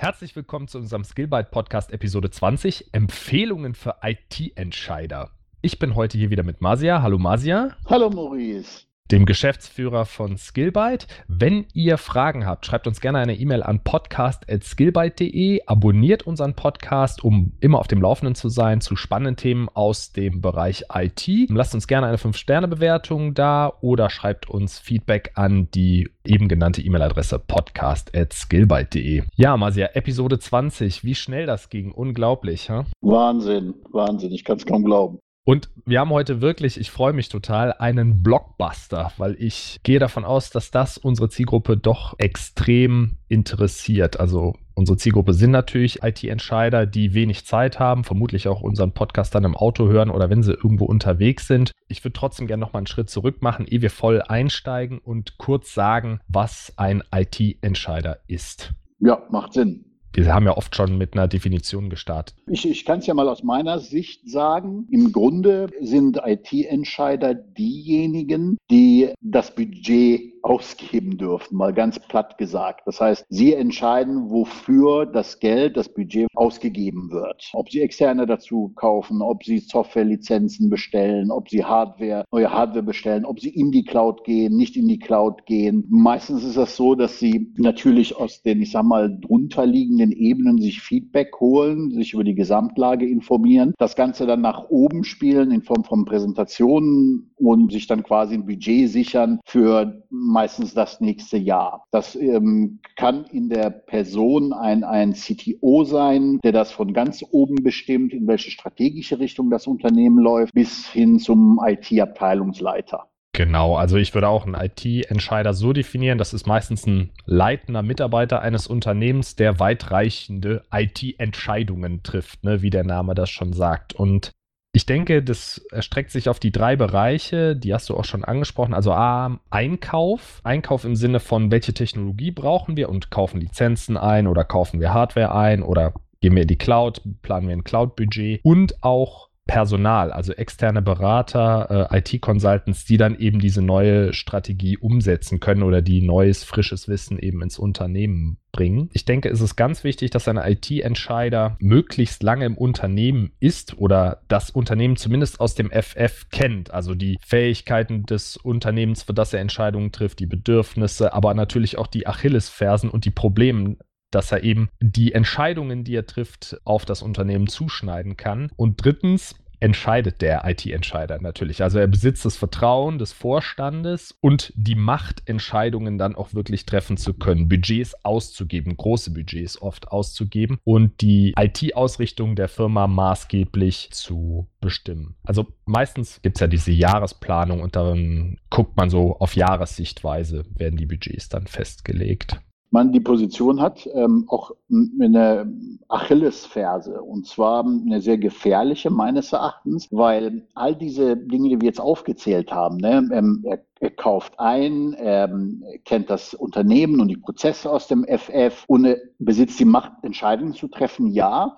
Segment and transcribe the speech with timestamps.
[0.00, 5.28] Herzlich willkommen zu unserem Skillbyte Podcast Episode 20 Empfehlungen für IT-Entscheider.
[5.60, 7.02] Ich bin heute hier wieder mit Masia.
[7.02, 7.76] Hallo Masia.
[7.84, 11.06] Hallo Maurice dem Geschäftsführer von Skillbyte.
[11.26, 15.62] Wenn ihr Fragen habt, schreibt uns gerne eine E-Mail an podcast.skillbyte.de.
[15.66, 20.40] Abonniert unseren Podcast, um immer auf dem Laufenden zu sein zu spannenden Themen aus dem
[20.40, 21.28] Bereich IT.
[21.48, 27.38] Lasst uns gerne eine 5-Sterne-Bewertung da oder schreibt uns Feedback an die eben genannte E-Mail-Adresse
[27.38, 29.22] podcast.skillbyte.de.
[29.34, 31.04] Ja, Masia, Episode 20.
[31.04, 31.92] Wie schnell das ging.
[31.92, 32.84] Unglaublich, ha?
[33.00, 34.32] Wahnsinn, Wahnsinn.
[34.32, 35.18] Ich kann es kaum glauben.
[35.44, 40.24] Und wir haben heute wirklich, ich freue mich total, einen Blockbuster, weil ich gehe davon
[40.24, 44.20] aus, dass das unsere Zielgruppe doch extrem interessiert.
[44.20, 49.44] Also unsere Zielgruppe sind natürlich IT-Entscheider, die wenig Zeit haben, vermutlich auch unseren Podcast dann
[49.44, 51.72] im Auto hören oder wenn sie irgendwo unterwegs sind.
[51.88, 55.38] Ich würde trotzdem gerne noch mal einen Schritt zurück machen, ehe wir voll einsteigen und
[55.38, 58.74] kurz sagen, was ein IT-Entscheider ist.
[58.98, 59.89] Ja, macht Sinn.
[60.12, 62.34] Wir haben ja oft schon mit einer Definition gestartet.
[62.46, 64.86] Ich, ich kann es ja mal aus meiner Sicht sagen.
[64.90, 72.82] Im Grunde sind IT-Entscheider diejenigen, die das Budget ausgeben dürfen, mal ganz platt gesagt.
[72.86, 77.50] Das heißt, sie entscheiden, wofür das Geld, das Budget ausgegeben wird.
[77.52, 83.24] Ob sie externe dazu kaufen, ob sie Softwarelizenzen bestellen, ob sie Hardware, neue Hardware bestellen,
[83.24, 85.84] ob sie in die Cloud gehen, nicht in die Cloud gehen.
[85.88, 90.80] Meistens ist das so, dass sie natürlich aus den, ich sag mal, drunterliegenden Ebenen sich
[90.80, 95.84] Feedback holen, sich über die Gesamtlage informieren, das Ganze dann nach oben spielen in Form
[95.84, 101.86] von Präsentationen und sich dann quasi ein Budget sichern für meistens das nächste Jahr.
[101.90, 107.56] Das ähm, kann in der Person ein, ein CTO sein, der das von ganz oben
[107.62, 113.06] bestimmt, in welche strategische Richtung das Unternehmen läuft, bis hin zum IT-Abteilungsleiter.
[113.32, 118.42] Genau, also ich würde auch einen IT-Entscheider so definieren, das ist meistens ein leitender Mitarbeiter
[118.42, 123.94] eines Unternehmens, der weitreichende IT-Entscheidungen trifft, ne, wie der Name das schon sagt.
[123.94, 124.32] Und
[124.72, 128.72] ich denke, das erstreckt sich auf die drei Bereiche, die hast du auch schon angesprochen.
[128.72, 130.40] Also A, Einkauf.
[130.44, 134.94] Einkauf im Sinne von, welche Technologie brauchen wir und kaufen Lizenzen ein oder kaufen wir
[134.94, 138.40] Hardware ein oder gehen wir in die Cloud, planen wir ein Cloud-Budget.
[138.44, 145.40] Und auch Personal, also externe Berater, äh, IT-Consultants, die dann eben diese neue Strategie umsetzen
[145.40, 148.90] können oder die neues, frisches Wissen eben ins Unternehmen bringen.
[148.92, 154.22] Ich denke, es ist ganz wichtig, dass ein IT-Entscheider möglichst lange im Unternehmen ist oder
[154.28, 159.40] das Unternehmen zumindest aus dem FF kennt, also die Fähigkeiten des Unternehmens, für das er
[159.40, 163.78] Entscheidungen trifft, die Bedürfnisse, aber natürlich auch die Achillesfersen und die Probleme,
[164.10, 168.50] dass er eben die Entscheidungen, die er trifft, auf das Unternehmen zuschneiden kann.
[168.56, 171.62] Und drittens, entscheidet der IT-Entscheider natürlich.
[171.62, 176.96] Also er besitzt das Vertrauen des Vorstandes und die Macht, Entscheidungen dann auch wirklich treffen
[176.96, 184.48] zu können, Budgets auszugeben, große Budgets oft auszugeben und die IT-Ausrichtung der Firma maßgeblich zu
[184.60, 185.14] bestimmen.
[185.24, 190.78] Also meistens gibt es ja diese Jahresplanung und dann guckt man so auf Jahressichtweise, werden
[190.78, 195.52] die Budgets dann festgelegt man die Position hat, ähm, auch eine
[195.88, 197.02] Achillesferse.
[197.02, 202.52] Und zwar eine sehr gefährliche meines Erachtens, weil all diese Dinge, die wir jetzt aufgezählt
[202.52, 207.88] haben, ne, ähm, er, er, kauft ein, ähm, kennt das Unternehmen und die Prozesse aus
[207.88, 211.56] dem FF und besitzt die Macht, Entscheidungen zu treffen, ja,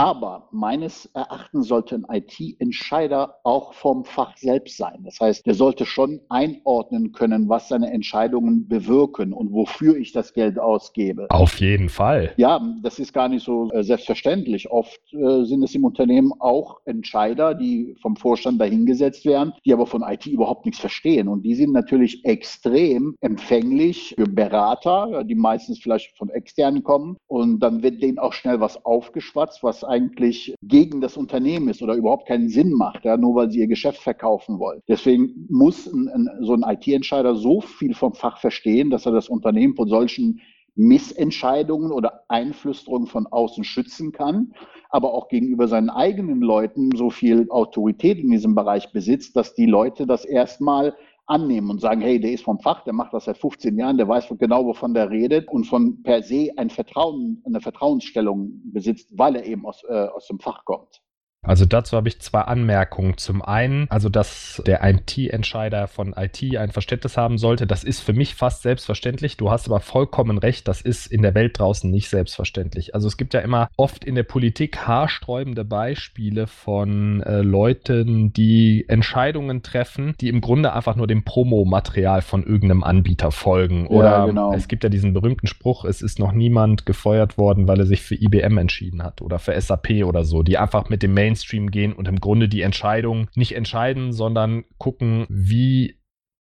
[0.00, 5.02] aber meines Erachtens sollte ein IT-Entscheider auch vom Fach selbst sein.
[5.04, 10.32] Das heißt, der sollte schon einordnen können, was seine Entscheidungen bewirken und wofür ich das
[10.32, 11.26] Geld ausgebe.
[11.28, 12.32] Auf jeden Fall.
[12.38, 14.70] Ja, das ist gar nicht so äh, selbstverständlich.
[14.70, 19.86] Oft äh, sind es im Unternehmen auch Entscheider, die vom Vorstand dahingesetzt werden, die aber
[19.86, 21.28] von IT überhaupt nichts verstehen.
[21.28, 27.18] Und die sind natürlich extrem empfänglich für Berater, die meistens vielleicht von externen kommen.
[27.26, 31.94] Und dann wird denen auch schnell was aufgeschwatzt, was eigentlich gegen das Unternehmen ist oder
[31.94, 34.80] überhaupt keinen Sinn macht, ja, nur weil sie ihr Geschäft verkaufen wollen.
[34.88, 39.28] Deswegen muss ein, ein, so ein IT-Entscheider so viel vom Fach verstehen, dass er das
[39.28, 40.40] Unternehmen von solchen
[40.76, 44.54] Missentscheidungen oder Einflüsterungen von außen schützen kann,
[44.88, 49.66] aber auch gegenüber seinen eigenen Leuten so viel Autorität in diesem Bereich besitzt, dass die
[49.66, 50.94] Leute das erstmal
[51.30, 54.08] annehmen und sagen, hey, der ist vom Fach, der macht das seit 15 Jahren, der
[54.08, 59.36] weiß genau, wovon der redet und von per se ein Vertrauen, eine Vertrauensstellung besitzt, weil
[59.36, 61.00] er eben aus, äh, aus dem Fach kommt.
[61.42, 63.16] Also dazu habe ich zwei Anmerkungen.
[63.16, 68.12] Zum einen, also dass der IT-Entscheider von IT ein Verständnis haben sollte, das ist für
[68.12, 69.38] mich fast selbstverständlich.
[69.38, 72.94] Du hast aber vollkommen recht, das ist in der Welt draußen nicht selbstverständlich.
[72.94, 78.84] Also es gibt ja immer oft in der Politik haarsträubende Beispiele von äh, Leuten, die
[78.88, 83.86] Entscheidungen treffen, die im Grunde einfach nur dem Promomaterial von irgendeinem Anbieter folgen.
[83.86, 84.52] Oder ja, genau.
[84.52, 88.02] es gibt ja diesen berühmten Spruch, es ist noch niemand gefeuert worden, weil er sich
[88.02, 91.70] für IBM entschieden hat oder für SAP oder so, die einfach mit dem Main Mainstream
[91.70, 95.96] gehen und im Grunde die Entscheidung nicht entscheiden, sondern gucken, wie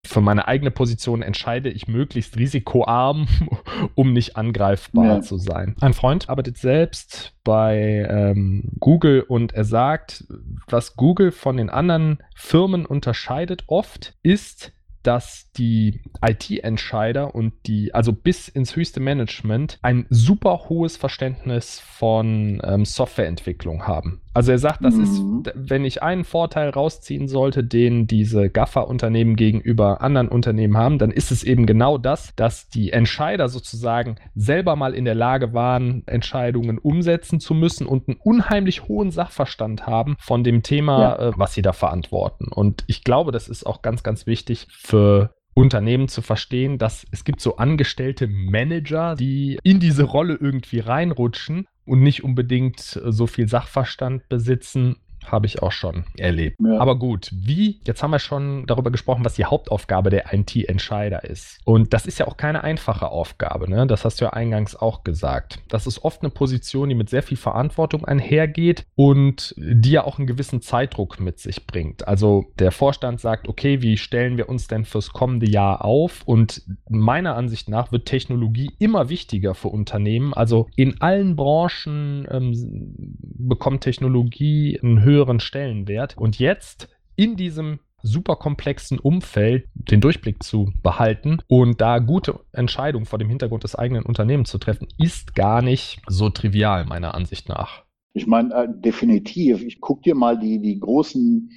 [0.03, 3.27] für meine eigene Position entscheide ich möglichst risikoarm,
[3.95, 5.21] um nicht angreifbar ja.
[5.21, 5.75] zu sein.
[5.79, 10.25] Ein Freund arbeitet selbst bei ähm, Google und er sagt,
[10.67, 14.73] was Google von den anderen Firmen unterscheidet oft, ist,
[15.03, 22.61] dass die IT-Entscheider und die, also bis ins höchste Management, ein super hohes Verständnis von
[22.63, 24.21] ähm, Softwareentwicklung haben.
[24.33, 25.03] Also er sagt, das mhm.
[25.03, 31.11] ist, wenn ich einen Vorteil rausziehen sollte, den diese Gaffer-Unternehmen gegenüber anderen Unternehmen haben, dann
[31.11, 36.03] ist es eben genau das, dass die Entscheider sozusagen selber mal in der Lage waren,
[36.07, 41.29] Entscheidungen umsetzen zu müssen und einen unheimlich hohen Sachverstand haben von dem Thema, ja.
[41.29, 42.47] äh, was sie da verantworten.
[42.47, 47.23] Und ich glaube, das ist auch ganz, ganz wichtig für Unternehmen zu verstehen, dass es
[47.23, 53.47] gibt so angestellte Manager, die in diese Rolle irgendwie reinrutschen und nicht unbedingt so viel
[53.47, 56.57] Sachverstand besitzen habe ich auch schon erlebt.
[56.59, 56.79] Ja.
[56.79, 57.79] Aber gut, wie?
[57.85, 61.59] Jetzt haben wir schon darüber gesprochen, was die Hauptaufgabe der IT-Entscheider ist.
[61.65, 63.87] Und das ist ja auch keine einfache Aufgabe, ne?
[63.87, 65.59] Das hast du ja eingangs auch gesagt.
[65.69, 70.17] Das ist oft eine Position, die mit sehr viel Verantwortung einhergeht und die ja auch
[70.17, 72.07] einen gewissen Zeitdruck mit sich bringt.
[72.07, 76.21] Also der Vorstand sagt, okay, wie stellen wir uns denn fürs kommende Jahr auf?
[76.25, 80.33] Und meiner Ansicht nach wird Technologie immer wichtiger für Unternehmen.
[80.33, 82.95] Also in allen Branchen ähm,
[83.37, 86.17] bekommt Technologie einen höheren höheren Stellenwert.
[86.17, 93.05] Und jetzt in diesem super komplexen Umfeld den Durchblick zu behalten und da gute Entscheidungen
[93.05, 97.47] vor dem Hintergrund des eigenen Unternehmens zu treffen, ist gar nicht so trivial, meiner Ansicht
[97.47, 97.83] nach.
[98.13, 99.63] Ich meine, äh, definitiv.
[99.63, 101.51] Ich gucke dir mal die, die großen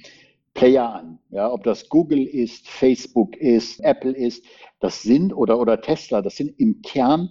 [0.53, 1.19] Player an.
[1.31, 4.45] Ja, ob das Google ist, Facebook ist, Apple ist,
[4.79, 7.29] das sind oder, oder Tesla, das sind im Kern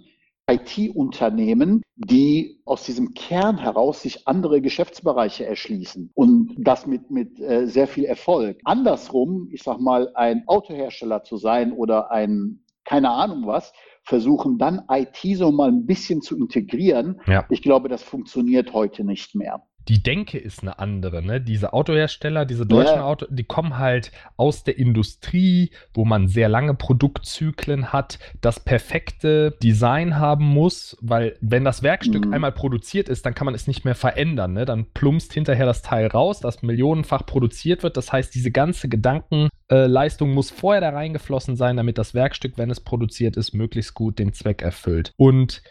[0.49, 7.67] IT-Unternehmen, die aus diesem Kern heraus sich andere Geschäftsbereiche erschließen und das mit, mit äh,
[7.67, 8.59] sehr viel Erfolg.
[8.63, 14.83] Andersrum, ich sag mal, ein Autohersteller zu sein oder ein keine Ahnung was, versuchen dann
[14.89, 17.19] IT so mal ein bisschen zu integrieren.
[17.25, 17.45] Ja.
[17.49, 21.21] Ich glaube, das funktioniert heute nicht mehr die Denke ist eine andere.
[21.21, 21.39] Ne?
[21.39, 23.05] Diese Autohersteller, diese deutschen ja.
[23.05, 29.51] Auto, die kommen halt aus der Industrie, wo man sehr lange Produktzyklen hat, das perfekte
[29.61, 32.33] Design haben muss, weil wenn das Werkstück mhm.
[32.33, 34.53] einmal produziert ist, dann kann man es nicht mehr verändern.
[34.53, 34.65] Ne?
[34.65, 37.97] Dann plumpst hinterher das Teil raus, das millionenfach produziert wird.
[37.97, 42.71] Das heißt, diese ganze Gedankenleistung äh, muss vorher da reingeflossen sein, damit das Werkstück, wenn
[42.71, 45.13] es produziert ist, möglichst gut den Zweck erfüllt.
[45.17, 45.61] Und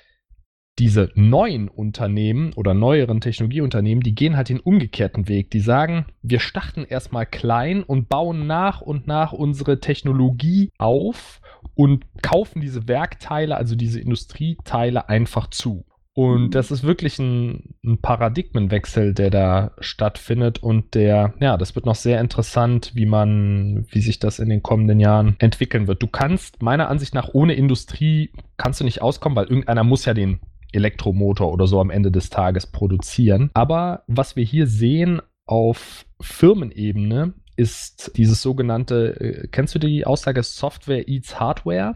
[0.79, 5.51] diese neuen Unternehmen oder neueren Technologieunternehmen, die gehen halt den umgekehrten Weg.
[5.51, 11.41] Die sagen, wir starten erstmal klein und bauen nach und nach unsere Technologie auf
[11.75, 15.85] und kaufen diese Werkteile, also diese Industrieteile einfach zu.
[16.17, 16.51] Und mhm.
[16.53, 21.97] das ist wirklich ein, ein, Paradigmenwechsel, der da stattfindet und der, ja, das wird noch
[21.97, 26.03] sehr interessant, wie man, wie sich das in den kommenden Jahren entwickeln wird.
[26.05, 30.15] Du kannst meiner Ansicht nach ohne Industrie kannst du nicht auskommen, weil irgendeiner muss ja
[30.15, 30.39] den
[30.75, 33.51] Elektromotor oder so am Ende des Tages produzieren.
[33.55, 40.43] Aber was wir hier sehen auf Firmenebene ist dieses sogenannte, äh, kennst du die Aussage
[40.43, 41.95] Software eats Hardware?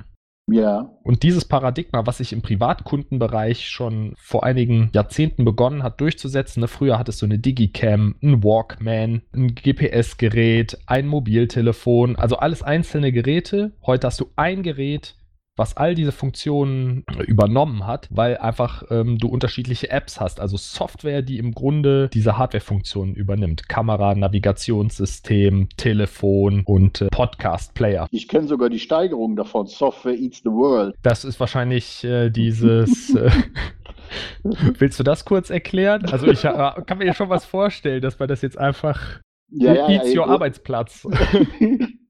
[0.50, 0.90] Ja.
[1.02, 6.68] Und dieses Paradigma, was sich im Privatkundenbereich schon vor einigen Jahrzehnten begonnen hat durchzusetzen, ne,
[6.68, 13.72] früher hattest du eine Digicam, ein Walkman, ein GPS-Gerät, ein Mobiltelefon, also alles einzelne Geräte.
[13.84, 15.16] Heute hast du ein Gerät,
[15.58, 21.22] was all diese Funktionen übernommen hat, weil einfach ähm, du unterschiedliche Apps hast, also Software,
[21.22, 23.68] die im Grunde diese Hardware-Funktionen übernimmt.
[23.68, 28.06] Kamera, Navigationssystem, Telefon und äh, Podcast-Player.
[28.12, 30.94] Ich kenne sogar die Steigerung davon, Software Eats the World.
[31.02, 33.14] Das ist wahrscheinlich äh, dieses...
[33.14, 33.30] Äh,
[34.42, 36.06] Willst du das kurz erklären?
[36.06, 39.88] Also ich äh, kann mir schon was vorstellen, dass man das jetzt einfach ja, ja,
[39.88, 41.06] Eats ja, your Arbeitsplatz.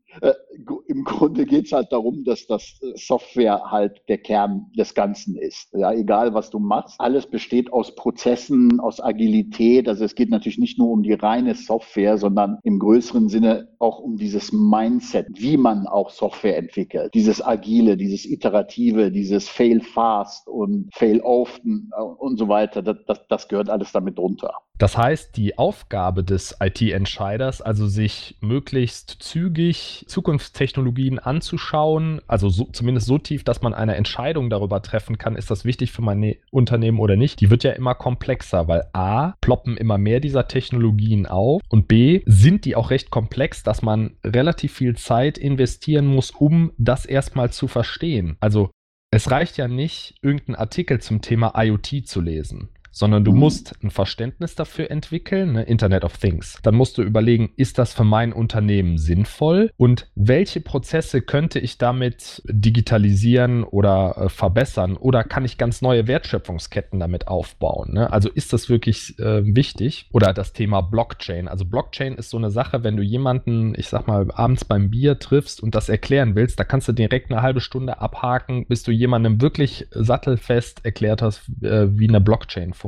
[0.98, 5.36] Äh, im Grunde geht es halt darum, dass das Software halt der Kern des Ganzen
[5.36, 5.72] ist.
[5.72, 9.88] Ja, egal was du machst, alles besteht aus Prozessen, aus Agilität.
[9.88, 13.98] Also es geht natürlich nicht nur um die reine Software, sondern im größeren Sinne auch
[13.98, 17.14] um dieses Mindset, wie man auch Software entwickelt.
[17.14, 22.82] Dieses Agile, dieses Iterative, dieses Fail fast und Fail often und so weiter.
[22.82, 24.52] Das, das, das gehört alles damit drunter.
[24.78, 33.08] Das heißt, die Aufgabe des IT-Entscheiders, also sich möglichst zügig Zukunftstechnologien anzuschauen, also so, zumindest
[33.08, 37.00] so tief, dass man eine Entscheidung darüber treffen kann, ist das wichtig für mein Unternehmen
[37.00, 41.60] oder nicht, die wird ja immer komplexer, weil A, ploppen immer mehr dieser Technologien auf
[41.68, 46.72] und B, sind die auch recht komplex, dass man relativ viel Zeit investieren muss, um
[46.78, 48.36] das erstmal zu verstehen.
[48.38, 48.70] Also
[49.10, 53.38] es reicht ja nicht, irgendeinen Artikel zum Thema IoT zu lesen sondern du mhm.
[53.38, 55.62] musst ein Verständnis dafür entwickeln, ne?
[55.62, 56.58] Internet of Things.
[56.62, 61.78] Dann musst du überlegen, ist das für mein Unternehmen sinnvoll und welche Prozesse könnte ich
[61.78, 67.92] damit digitalisieren oder äh, verbessern oder kann ich ganz neue Wertschöpfungsketten damit aufbauen?
[67.92, 68.12] Ne?
[68.12, 70.08] Also ist das wirklich äh, wichtig?
[70.12, 71.46] Oder das Thema Blockchain.
[71.46, 75.20] Also Blockchain ist so eine Sache, wenn du jemanden, ich sag mal, abends beim Bier
[75.20, 78.90] triffst und das erklären willst, da kannst du direkt eine halbe Stunde abhaken, bis du
[78.90, 82.87] jemandem wirklich sattelfest erklärt hast, äh, wie eine Blockchain funktioniert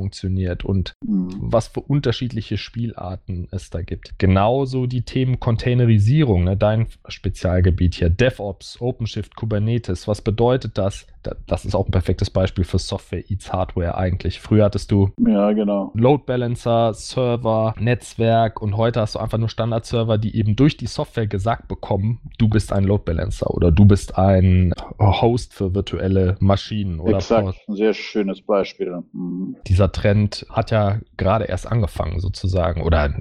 [0.63, 1.29] und mhm.
[1.39, 4.17] was für unterschiedliche Spielarten es da gibt.
[4.17, 10.07] Genauso die Themen Containerisierung, ne, dein Spezialgebiet hier, DevOps, OpenShift, Kubernetes.
[10.07, 11.05] Was bedeutet das?
[11.47, 14.39] Das ist auch ein perfektes Beispiel für Software Eats Hardware eigentlich.
[14.39, 15.91] Früher hattest du ja, genau.
[15.95, 20.87] Load Balancer, Server, Netzwerk und heute hast du einfach nur Standard-Server, die eben durch die
[20.87, 26.37] Software gesagt bekommen, du bist ein Load Balancer oder du bist ein Host für virtuelle
[26.39, 26.99] Maschinen.
[26.99, 29.03] Oder Exakt, ein sehr schönes Beispiel.
[29.13, 29.57] Mhm.
[29.67, 33.13] Dieser Trend hat ja gerade erst angefangen sozusagen oder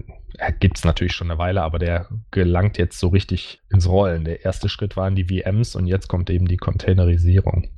[0.59, 4.25] gibt es natürlich schon eine Weile, aber der gelangt jetzt so richtig ins Rollen.
[4.25, 7.69] Der erste Schritt waren die VMs und jetzt kommt eben die Containerisierung.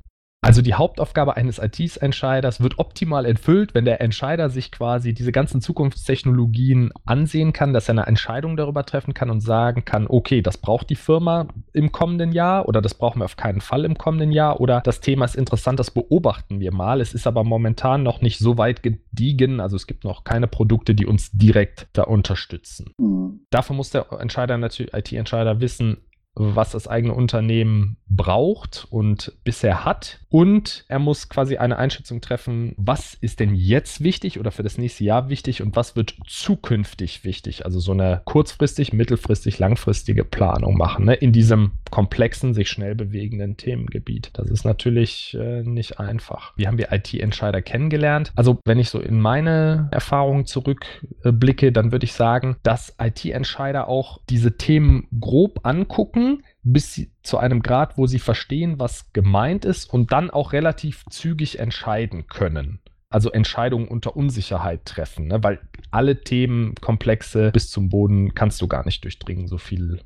[0.44, 5.60] Also die Hauptaufgabe eines IT-Entscheiders wird optimal erfüllt, wenn der Entscheider sich quasi diese ganzen
[5.60, 10.58] Zukunftstechnologien ansehen kann, dass er eine Entscheidung darüber treffen kann und sagen kann, okay, das
[10.58, 14.32] braucht die Firma im kommenden Jahr oder das brauchen wir auf keinen Fall im kommenden
[14.32, 17.00] Jahr oder das Thema ist interessant, das beobachten wir mal.
[17.00, 20.96] Es ist aber momentan noch nicht so weit gediegen, also es gibt noch keine Produkte,
[20.96, 22.92] die uns direkt da unterstützen.
[22.98, 23.46] Mhm.
[23.50, 25.98] Dafür muss der Entscheider natürlich, IT-Entscheider wissen,
[26.34, 30.20] was das eigene Unternehmen braucht und bisher hat.
[30.30, 34.78] Und er muss quasi eine Einschätzung treffen, was ist denn jetzt wichtig oder für das
[34.78, 37.66] nächste Jahr wichtig und was wird zukünftig wichtig.
[37.66, 41.14] Also so eine kurzfristig, mittelfristig, langfristige Planung machen ne?
[41.14, 44.30] in diesem komplexen, sich schnell bewegenden Themengebiet.
[44.32, 46.52] Das ist natürlich äh, nicht einfach.
[46.56, 48.32] Wie haben wir IT-Entscheider kennengelernt?
[48.34, 54.18] Also wenn ich so in meine Erfahrungen zurückblicke, dann würde ich sagen, dass IT-Entscheider auch
[54.28, 59.64] diese Themen grob angucken gucken, bis sie zu einem Grad, wo sie verstehen, was gemeint
[59.64, 62.80] ist und dann auch relativ zügig entscheiden können.
[63.08, 65.42] Also Entscheidungen unter Unsicherheit treffen, ne?
[65.42, 70.00] weil alle Themenkomplexe bis zum Boden kannst du gar nicht durchdringen, so viel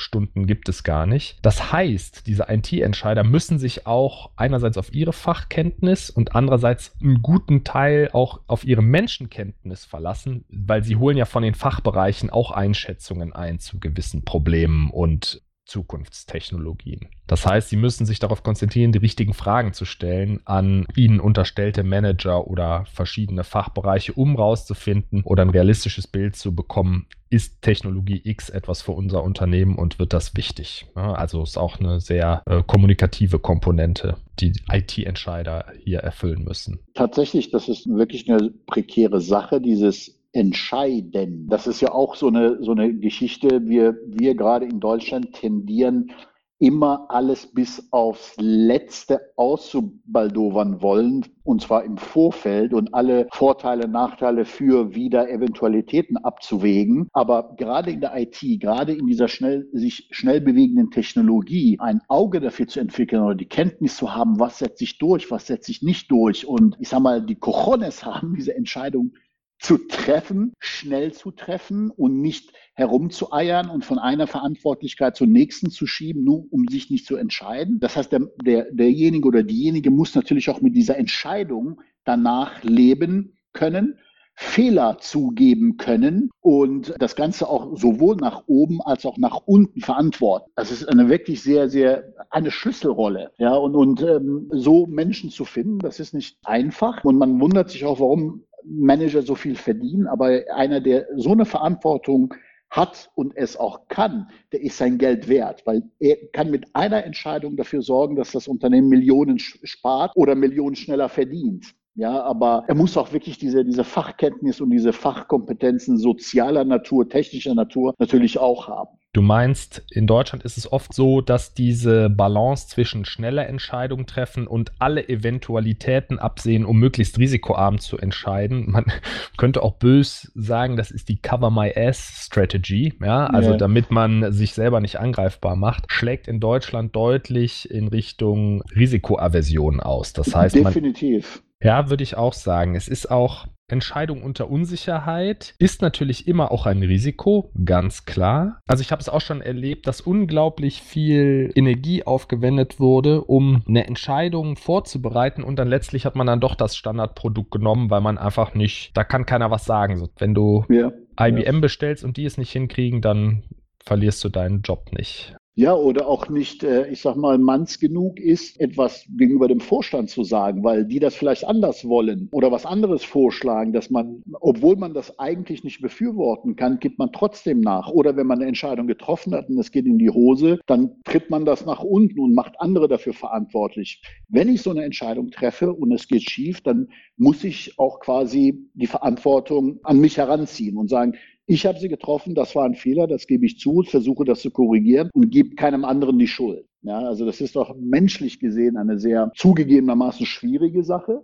[0.00, 1.38] Stunden gibt es gar nicht.
[1.42, 7.64] Das heißt, diese IT-Entscheider müssen sich auch einerseits auf ihre Fachkenntnis und andererseits einen guten
[7.64, 13.32] Teil auch auf ihre Menschenkenntnis verlassen, weil sie holen ja von den Fachbereichen auch Einschätzungen
[13.32, 17.08] ein zu gewissen Problemen und Zukunftstechnologien.
[17.28, 21.84] Das heißt, Sie müssen sich darauf konzentrieren, die richtigen Fragen zu stellen an Ihnen unterstellte
[21.84, 28.50] Manager oder verschiedene Fachbereiche, um herauszufinden oder ein realistisches Bild zu bekommen, ist Technologie X
[28.50, 30.86] etwas für unser Unternehmen und wird das wichtig?
[30.94, 36.80] Also ist auch eine sehr äh, kommunikative Komponente, die IT-Entscheider hier erfüllen müssen.
[36.94, 41.48] Tatsächlich, das ist wirklich eine prekäre Sache, dieses entscheiden.
[41.48, 43.66] Das ist ja auch so eine, so eine Geschichte.
[43.66, 46.12] Wir, wir gerade in Deutschland tendieren
[46.60, 54.44] immer alles bis aufs Letzte auszubaldowern wollen, und zwar im Vorfeld und alle Vorteile, Nachteile
[54.44, 57.08] für wieder Eventualitäten abzuwägen.
[57.14, 62.40] Aber gerade in der IT, gerade in dieser schnell, sich schnell bewegenden Technologie, ein Auge
[62.40, 65.82] dafür zu entwickeln oder die Kenntnis zu haben, was setzt sich durch, was setzt sich
[65.82, 69.12] nicht durch und ich sag mal, die Cojones haben, diese Entscheidung
[69.60, 75.86] zu treffen, schnell zu treffen und nicht herumzueiern und von einer Verantwortlichkeit zur nächsten zu
[75.86, 77.78] schieben, nur um sich nicht zu entscheiden.
[77.78, 83.36] Das heißt, der, der, derjenige oder diejenige muss natürlich auch mit dieser Entscheidung danach leben
[83.52, 83.98] können,
[84.34, 90.50] Fehler zugeben können und das Ganze auch sowohl nach oben als auch nach unten verantworten.
[90.56, 93.32] Das ist eine wirklich sehr, sehr eine Schlüsselrolle.
[93.36, 97.04] Ja, und, und ähm, so Menschen zu finden, das ist nicht einfach.
[97.04, 101.44] Und man wundert sich auch, warum Manager so viel verdienen, aber einer, der so eine
[101.44, 102.34] Verantwortung
[102.70, 107.04] hat und es auch kann, der ist sein Geld wert, weil er kann mit einer
[107.04, 111.74] Entscheidung dafür sorgen, dass das Unternehmen Millionen spart oder Millionen schneller verdient.
[111.96, 117.54] Ja, aber er muss auch wirklich diese, diese Fachkenntnis und diese Fachkompetenzen sozialer Natur, technischer
[117.54, 118.99] Natur natürlich auch haben.
[119.12, 124.46] Du meinst, in Deutschland ist es oft so, dass diese Balance zwischen schneller Entscheidungen treffen
[124.46, 128.70] und alle Eventualitäten absehen, um möglichst risikoarm zu entscheiden.
[128.70, 128.84] Man
[129.36, 132.94] könnte auch bös sagen, das ist die Cover My Ass Strategy.
[133.02, 133.56] Ja, also ja.
[133.56, 140.12] damit man sich selber nicht angreifbar macht, schlägt in Deutschland deutlich in Richtung Risikoaversion aus.
[140.12, 141.42] Das heißt, definitiv.
[141.60, 142.76] Man, ja, würde ich auch sagen.
[142.76, 148.60] Es ist auch Entscheidung unter Unsicherheit ist natürlich immer auch ein Risiko, ganz klar.
[148.66, 153.86] Also ich habe es auch schon erlebt, dass unglaublich viel Energie aufgewendet wurde, um eine
[153.86, 158.54] Entscheidung vorzubereiten und dann letztlich hat man dann doch das Standardprodukt genommen, weil man einfach
[158.54, 159.96] nicht, da kann keiner was sagen.
[159.96, 161.60] So, wenn du ja, IBM ja.
[161.60, 163.42] bestellst und die es nicht hinkriegen, dann
[163.84, 165.34] verlierst du deinen Job nicht.
[165.60, 170.08] Ja, oder auch nicht, äh, ich sag mal, manns genug ist, etwas gegenüber dem Vorstand
[170.08, 174.76] zu sagen, weil die das vielleicht anders wollen oder was anderes vorschlagen, dass man, obwohl
[174.76, 177.90] man das eigentlich nicht befürworten kann, gibt man trotzdem nach.
[177.90, 181.28] Oder wenn man eine Entscheidung getroffen hat und es geht in die Hose, dann tritt
[181.28, 184.00] man das nach unten und macht andere dafür verantwortlich.
[184.28, 186.88] Wenn ich so eine Entscheidung treffe und es geht schief, dann
[187.18, 191.16] muss ich auch quasi die Verantwortung an mich heranziehen und sagen,
[191.46, 194.50] ich habe sie getroffen, das war ein Fehler, das gebe ich zu, versuche das zu
[194.50, 196.64] korrigieren und gebe keinem anderen die Schuld.
[196.82, 201.22] Ja, also das ist doch menschlich gesehen eine sehr zugegebenermaßen schwierige Sache,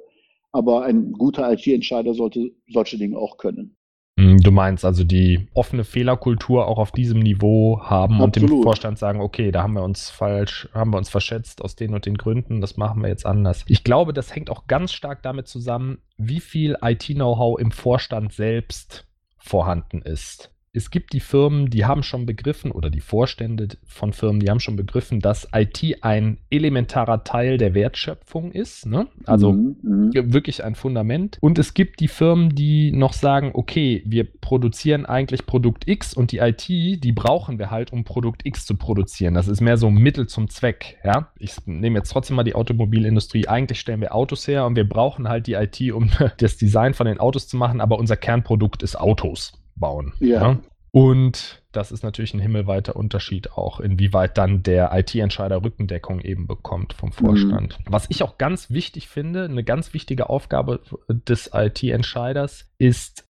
[0.52, 3.76] aber ein guter IT-Entscheider sollte solche Dinge auch können.
[4.18, 8.50] Hm, du meinst also die offene Fehlerkultur auch auf diesem Niveau haben Absolut.
[8.50, 11.76] und dem Vorstand sagen, okay, da haben wir uns falsch, haben wir uns verschätzt aus
[11.76, 13.64] den und den Gründen, das machen wir jetzt anders.
[13.68, 19.05] Ich glaube, das hängt auch ganz stark damit zusammen, wie viel IT-Know-how im Vorstand selbst
[19.46, 20.50] vorhanden ist.
[20.76, 24.60] Es gibt die Firmen, die haben schon begriffen, oder die Vorstände von Firmen, die haben
[24.60, 28.84] schon begriffen, dass IT ein elementarer Teil der Wertschöpfung ist.
[28.84, 29.06] Ne?
[29.24, 31.38] Also mhm, mhm, wirklich ein Fundament.
[31.40, 36.30] Und es gibt die Firmen, die noch sagen, okay, wir produzieren eigentlich Produkt X und
[36.30, 39.32] die IT, die brauchen wir halt, um Produkt X zu produzieren.
[39.32, 40.98] Das ist mehr so ein Mittel zum Zweck.
[41.02, 41.30] Ja?
[41.38, 43.48] Ich nehme jetzt trotzdem mal die Automobilindustrie.
[43.48, 47.06] Eigentlich stellen wir Autos her und wir brauchen halt die IT, um das Design von
[47.06, 50.12] den Autos zu machen, aber unser Kernprodukt ist Autos bauen.
[50.20, 50.42] Ja.
[50.42, 50.58] ja.
[50.90, 56.94] Und das ist natürlich ein himmelweiter Unterschied auch, inwieweit dann der IT-Entscheider Rückendeckung eben bekommt
[56.94, 57.78] vom Vorstand.
[57.80, 57.92] Mhm.
[57.92, 63.28] Was ich auch ganz wichtig finde, eine ganz wichtige Aufgabe des IT-Entscheiders ist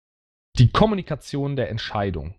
[0.59, 2.35] die Kommunikation der Entscheidung.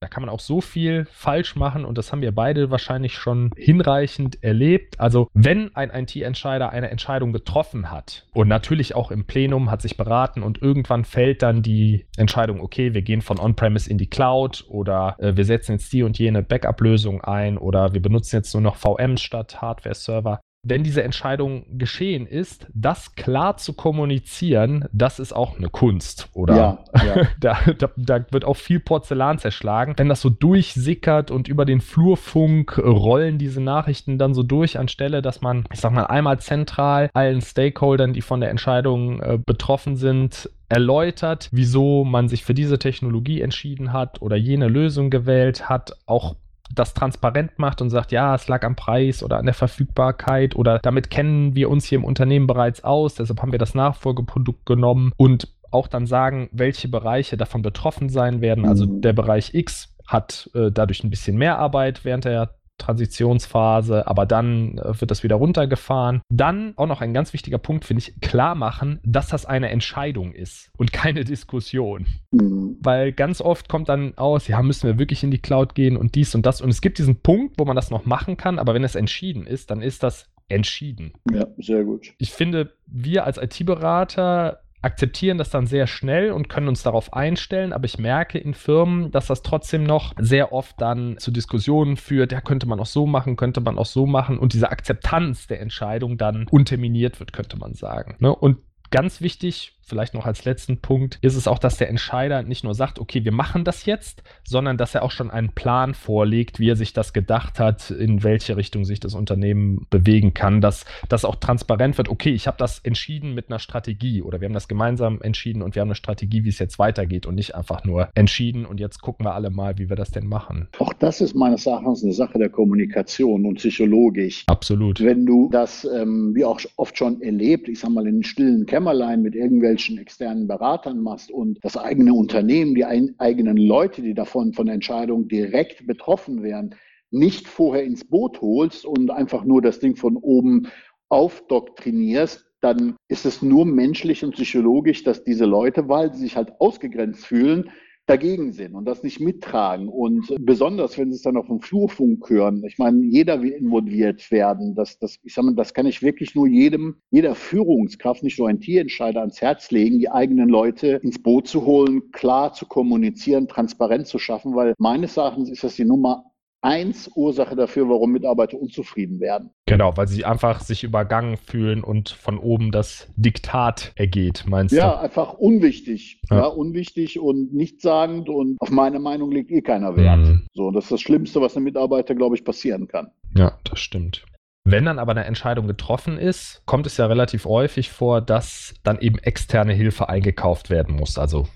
[0.00, 3.50] Da kann man auch so viel falsch machen und das haben wir beide wahrscheinlich schon
[3.56, 5.00] hinreichend erlebt.
[5.00, 9.96] Also wenn ein IT-Entscheider eine Entscheidung getroffen hat und natürlich auch im Plenum hat sich
[9.96, 14.66] beraten und irgendwann fällt dann die Entscheidung, okay, wir gehen von On-Premise in die Cloud
[14.68, 18.62] oder äh, wir setzen jetzt die und jene Backup-Lösung ein oder wir benutzen jetzt nur
[18.62, 25.32] noch VMs statt Hardware-Server wenn diese Entscheidung geschehen ist, das klar zu kommunizieren, das ist
[25.32, 26.56] auch eine Kunst, oder?
[26.56, 27.26] Ja, ja.
[27.40, 29.94] da, da, da, wird auch viel Porzellan zerschlagen.
[29.96, 35.22] Wenn das so durchsickert und über den Flurfunk rollen diese Nachrichten dann so durch, anstelle,
[35.22, 39.96] dass man, ich sag mal, einmal zentral allen Stakeholdern, die von der Entscheidung äh, betroffen
[39.96, 45.92] sind, erläutert, wieso man sich für diese Technologie entschieden hat oder jene Lösung gewählt hat,
[46.06, 46.36] auch
[46.74, 50.78] das transparent macht und sagt, ja, es lag am Preis oder an der Verfügbarkeit oder
[50.80, 55.12] damit kennen wir uns hier im Unternehmen bereits aus, deshalb haben wir das Nachfolgeprodukt genommen
[55.16, 58.64] und auch dann sagen, welche Bereiche davon betroffen sein werden.
[58.64, 59.00] Also mhm.
[59.00, 64.78] der Bereich X hat äh, dadurch ein bisschen mehr Arbeit während der Transitionsphase, aber dann
[64.78, 66.22] äh, wird das wieder runtergefahren.
[66.28, 70.32] Dann auch noch ein ganz wichtiger Punkt, finde ich, klar machen, dass das eine Entscheidung
[70.32, 72.06] ist und keine Diskussion.
[72.32, 72.76] Mhm.
[72.80, 76.14] Weil ganz oft kommt dann aus, ja, müssen wir wirklich in die Cloud gehen und
[76.14, 76.60] dies und das.
[76.60, 79.46] Und es gibt diesen Punkt, wo man das noch machen kann, aber wenn es entschieden
[79.46, 81.12] ist, dann ist das entschieden.
[81.32, 82.12] Ja, sehr gut.
[82.18, 87.72] Ich finde, wir als IT-Berater akzeptieren das dann sehr schnell und können uns darauf einstellen,
[87.72, 92.32] aber ich merke in Firmen, dass das trotzdem noch sehr oft dann zu Diskussionen führt,
[92.32, 95.60] ja, könnte man auch so machen, könnte man auch so machen und diese Akzeptanz der
[95.60, 98.16] Entscheidung dann unterminiert wird, könnte man sagen.
[98.18, 98.34] Ne?
[98.34, 98.58] Und
[98.90, 102.74] ganz wichtig, vielleicht noch als letzten Punkt, ist es auch, dass der Entscheider nicht nur
[102.74, 106.70] sagt, okay, wir machen das jetzt, sondern dass er auch schon einen Plan vorlegt, wie
[106.70, 111.24] er sich das gedacht hat, in welche Richtung sich das Unternehmen bewegen kann, dass das
[111.24, 114.68] auch transparent wird, okay, ich habe das entschieden mit einer Strategie oder wir haben das
[114.68, 118.08] gemeinsam entschieden und wir haben eine Strategie, wie es jetzt weitergeht und nicht einfach nur
[118.14, 120.68] entschieden und jetzt gucken wir alle mal, wie wir das denn machen.
[120.78, 124.44] Auch das ist meines Erachtens eine Sache der Kommunikation und psychologisch.
[124.46, 125.00] Absolut.
[125.00, 129.22] Wenn du das, ähm, wie auch oft schon erlebt, ich sag mal in stillen Kämmerlein
[129.22, 134.14] mit irgendwelchen irgendwelchen externen Beratern machst und das eigene Unternehmen, die ein, eigenen Leute, die
[134.14, 136.74] davon von Entscheidungen direkt betroffen wären,
[137.10, 140.68] nicht vorher ins Boot holst und einfach nur das Ding von oben
[141.08, 146.52] aufdoktrinierst, dann ist es nur menschlich und psychologisch, dass diese Leute, weil sie sich halt
[146.60, 147.70] ausgegrenzt fühlen,
[148.06, 149.88] dagegen sind und das nicht mittragen.
[149.88, 152.62] Und besonders, wenn sie es dann auf dem Flurfunk hören.
[152.66, 154.74] Ich meine, jeder will involviert werden.
[154.74, 158.48] Das, das, ich sag mal, das kann ich wirklich nur jedem, jeder Führungskraft, nicht nur
[158.48, 163.48] ein Tierentscheider, ans Herz legen, die eigenen Leute ins Boot zu holen, klar zu kommunizieren,
[163.48, 166.24] transparent zu schaffen, weil meines Erachtens ist das die Nummer
[166.64, 169.50] eins Ursache dafür, warum Mitarbeiter unzufrieden werden.
[169.66, 174.88] Genau, weil sie einfach sich übergangen fühlen und von oben das Diktat ergeht, meinst ja,
[174.88, 174.94] du?
[174.94, 176.22] Ja, einfach unwichtig.
[176.30, 176.36] Ja.
[176.36, 176.46] ja.
[176.46, 180.20] unwichtig und nichtssagend und auf meine Meinung legt eh keiner Wert.
[180.20, 180.46] Mhm.
[180.54, 183.10] So, das ist das Schlimmste, was einem Mitarbeiter, glaube ich, passieren kann.
[183.36, 184.24] Ja, das stimmt.
[184.66, 188.98] Wenn dann aber eine Entscheidung getroffen ist, kommt es ja relativ häufig vor, dass dann
[189.00, 191.18] eben externe Hilfe eingekauft werden muss.
[191.18, 191.46] Also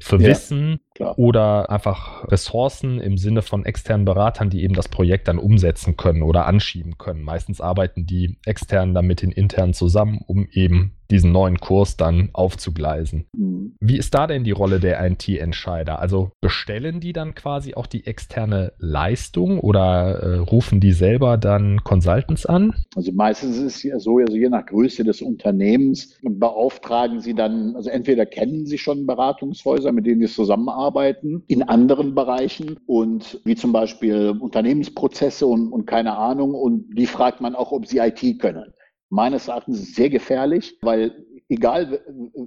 [0.00, 1.18] für ja, Wissen klar.
[1.18, 6.22] oder einfach Ressourcen im Sinne von externen Beratern, die eben das Projekt dann umsetzen können
[6.22, 7.22] oder anschieben können.
[7.22, 12.30] Meistens arbeiten die externen dann mit den internen zusammen, um eben diesen neuen Kurs dann
[12.32, 13.26] aufzugleisen.
[13.36, 13.76] Mhm.
[13.78, 16.00] Wie ist da denn die Rolle der IT-Entscheider?
[16.00, 21.84] Also bestellen die dann quasi auch die externe Leistung oder äh, rufen die selber dann
[21.84, 22.74] Consultants an?
[22.96, 27.76] Also meistens ist es ja so, also je nach Größe des Unternehmens beauftragen sie dann,
[27.76, 33.54] also entweder kennen sie schon Beratungshäuser, mit denen sie zusammenarbeiten, in anderen Bereichen und wie
[33.54, 38.40] zum Beispiel Unternehmensprozesse und, und keine Ahnung und die fragt man auch, ob sie IT
[38.40, 38.72] können
[39.14, 42.00] meines Erachtens sehr gefährlich, weil egal,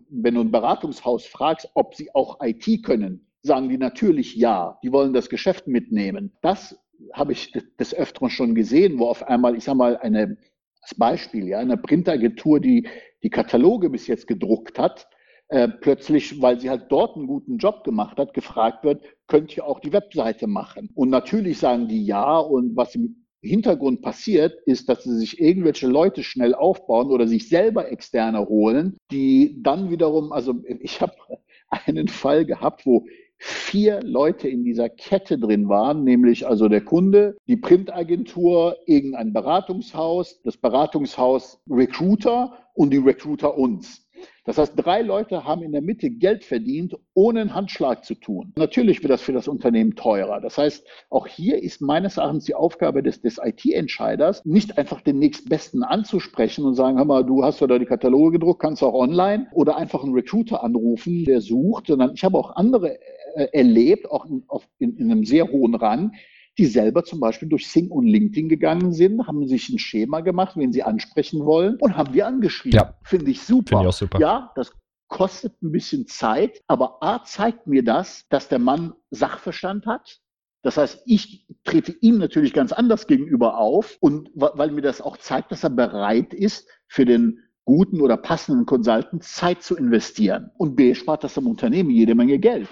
[0.09, 4.77] wenn du ein Beratungshaus fragst, ob sie auch IT können, sagen die natürlich ja.
[4.83, 6.33] Die wollen das Geschäft mitnehmen.
[6.41, 6.77] Das
[7.13, 10.37] habe ich des Öfteren schon gesehen, wo auf einmal, ich sage mal, eine,
[10.81, 12.87] als Beispiel, ja, eine Printagentur, die
[13.23, 15.07] die Kataloge bis jetzt gedruckt hat,
[15.47, 19.65] äh, plötzlich, weil sie halt dort einen guten Job gemacht hat, gefragt wird, könnt ihr
[19.65, 20.89] auch die Webseite machen?
[20.95, 25.87] Und natürlich sagen die ja und was im Hintergrund passiert, ist, dass sie sich irgendwelche
[25.87, 31.13] Leute schnell aufbauen oder sich selber externe holen, die dann wiederum, also ich habe
[31.69, 33.05] einen Fall gehabt, wo
[33.39, 40.41] vier Leute in dieser Kette drin waren, nämlich also der Kunde, die Printagentur, irgendein Beratungshaus,
[40.43, 44.06] das Beratungshaus Recruiter und die Recruiter uns.
[44.45, 48.53] Das heißt, drei Leute haben in der Mitte Geld verdient, ohne einen Handschlag zu tun.
[48.55, 50.39] Natürlich wird das für das Unternehmen teurer.
[50.39, 55.19] Das heißt, auch hier ist meines Erachtens die Aufgabe des, des IT-Entscheiders, nicht einfach den
[55.19, 58.93] nächstbesten anzusprechen und sagen, hör mal, du hast ja da die Kataloge gedruckt, kannst auch
[58.93, 62.97] online oder einfach einen Recruiter anrufen, der sucht, sondern ich habe auch andere
[63.35, 66.13] äh, erlebt, auch in, auf, in, in einem sehr hohen Rang,
[66.57, 70.57] die selber zum Beispiel durch Sing und LinkedIn gegangen sind, haben sich ein Schema gemacht,
[70.57, 72.77] wen sie ansprechen wollen und haben wir angeschrieben.
[72.77, 72.95] Ja.
[73.03, 73.69] Finde ich super.
[73.69, 74.19] Finde ich auch super.
[74.19, 74.71] Ja, das
[75.07, 80.19] kostet ein bisschen Zeit, aber A zeigt mir das, dass der Mann Sachverstand hat.
[80.63, 85.17] Das heißt, ich trete ihm natürlich ganz anders gegenüber auf und weil mir das auch
[85.17, 90.51] zeigt, dass er bereit ist, für den guten oder passenden Consultant Zeit zu investieren.
[90.57, 92.67] Und B spart das dem Unternehmen jede Menge Geld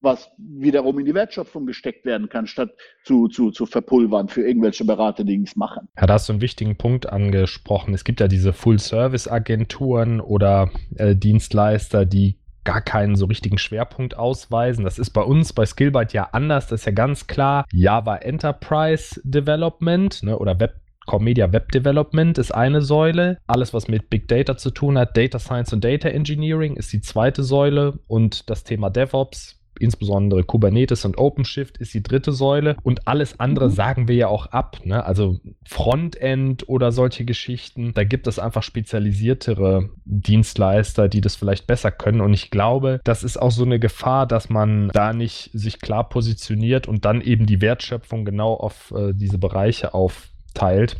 [0.00, 2.70] was wiederum in die Wertschöpfung gesteckt werden kann, statt
[3.04, 5.88] zu, zu, zu verpulvern für irgendwelche Berater, die nichts machen.
[5.96, 7.94] Ja, da hast du einen wichtigen Punkt angesprochen.
[7.94, 14.84] Es gibt ja diese Full-Service-Agenturen oder äh, Dienstleister, die gar keinen so richtigen Schwerpunkt ausweisen.
[14.84, 16.66] Das ist bei uns bei Skillbyte ja anders.
[16.66, 20.76] Das ist ja ganz klar Java Enterprise Development ne, oder Web
[21.18, 23.38] Media Web Development ist eine Säule.
[23.48, 27.00] Alles, was mit Big Data zu tun hat, Data Science und Data Engineering ist die
[27.00, 27.98] zweite Säule.
[28.06, 33.68] Und das Thema DevOps insbesondere Kubernetes und OpenShift ist die dritte Säule und alles andere
[33.68, 33.72] mhm.
[33.72, 34.78] sagen wir ja auch ab.
[34.84, 35.04] Ne?
[35.04, 41.90] Also Frontend oder solche Geschichten, da gibt es einfach spezialisiertere Dienstleister, die das vielleicht besser
[41.90, 42.20] können.
[42.20, 46.08] Und ich glaube, das ist auch so eine Gefahr, dass man da nicht sich klar
[46.08, 50.96] positioniert und dann eben die Wertschöpfung genau auf äh, diese Bereiche aufteilt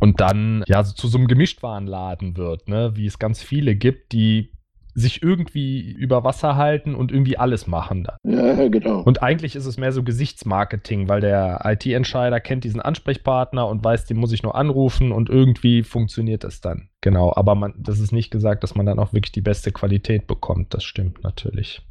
[0.00, 2.92] und dann ja so zu so einem Gemischtwarenladen wird, ne?
[2.94, 4.52] wie es ganz viele gibt, die
[4.94, 8.06] sich irgendwie über Wasser halten und irgendwie alles machen.
[8.24, 9.00] Ja, genau.
[9.00, 14.06] Und eigentlich ist es mehr so Gesichtsmarketing, weil der IT-Entscheider kennt diesen Ansprechpartner und weiß,
[14.06, 16.88] den muss ich nur anrufen und irgendwie funktioniert es dann.
[17.00, 20.26] Genau, aber man, das ist nicht gesagt, dass man dann auch wirklich die beste Qualität
[20.26, 20.74] bekommt.
[20.74, 21.82] Das stimmt natürlich.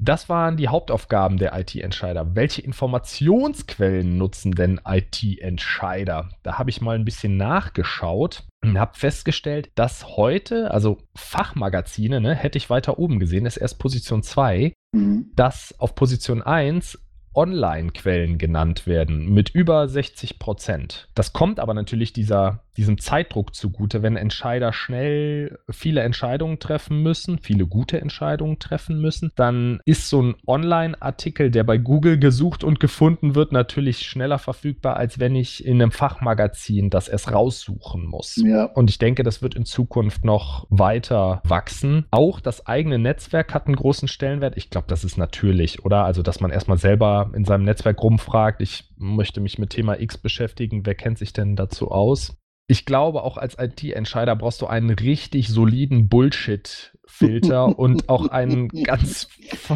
[0.00, 2.36] Das waren die Hauptaufgaben der IT-Entscheider.
[2.36, 6.28] Welche Informationsquellen nutzen denn IT-Entscheider?
[6.44, 12.34] Da habe ich mal ein bisschen nachgeschaut und habe festgestellt, dass heute, also Fachmagazine, ne,
[12.34, 15.30] hätte ich weiter oben gesehen, ist erst Position 2, mhm.
[15.34, 16.98] dass auf Position 1
[17.34, 21.08] Online-Quellen genannt werden mit über 60 Prozent.
[21.14, 27.38] Das kommt aber natürlich dieser diesem Zeitdruck zugute, wenn Entscheider schnell viele Entscheidungen treffen müssen,
[27.38, 32.78] viele gute Entscheidungen treffen müssen, dann ist so ein Online-Artikel, der bei Google gesucht und
[32.78, 38.36] gefunden wird, natürlich schneller verfügbar, als wenn ich in einem Fachmagazin das erst raussuchen muss.
[38.36, 38.66] Ja.
[38.66, 42.06] Und ich denke, das wird in Zukunft noch weiter wachsen.
[42.12, 44.56] Auch das eigene Netzwerk hat einen großen Stellenwert.
[44.56, 46.04] Ich glaube, das ist natürlich, oder?
[46.04, 50.16] Also, dass man erstmal selber in seinem Netzwerk rumfragt, ich möchte mich mit Thema X
[50.16, 52.37] beschäftigen, wer kennt sich denn dazu aus?
[52.70, 59.28] Ich glaube, auch als IT-Entscheider brauchst du einen richtig soliden Bullshit-Filter und auch einen ganz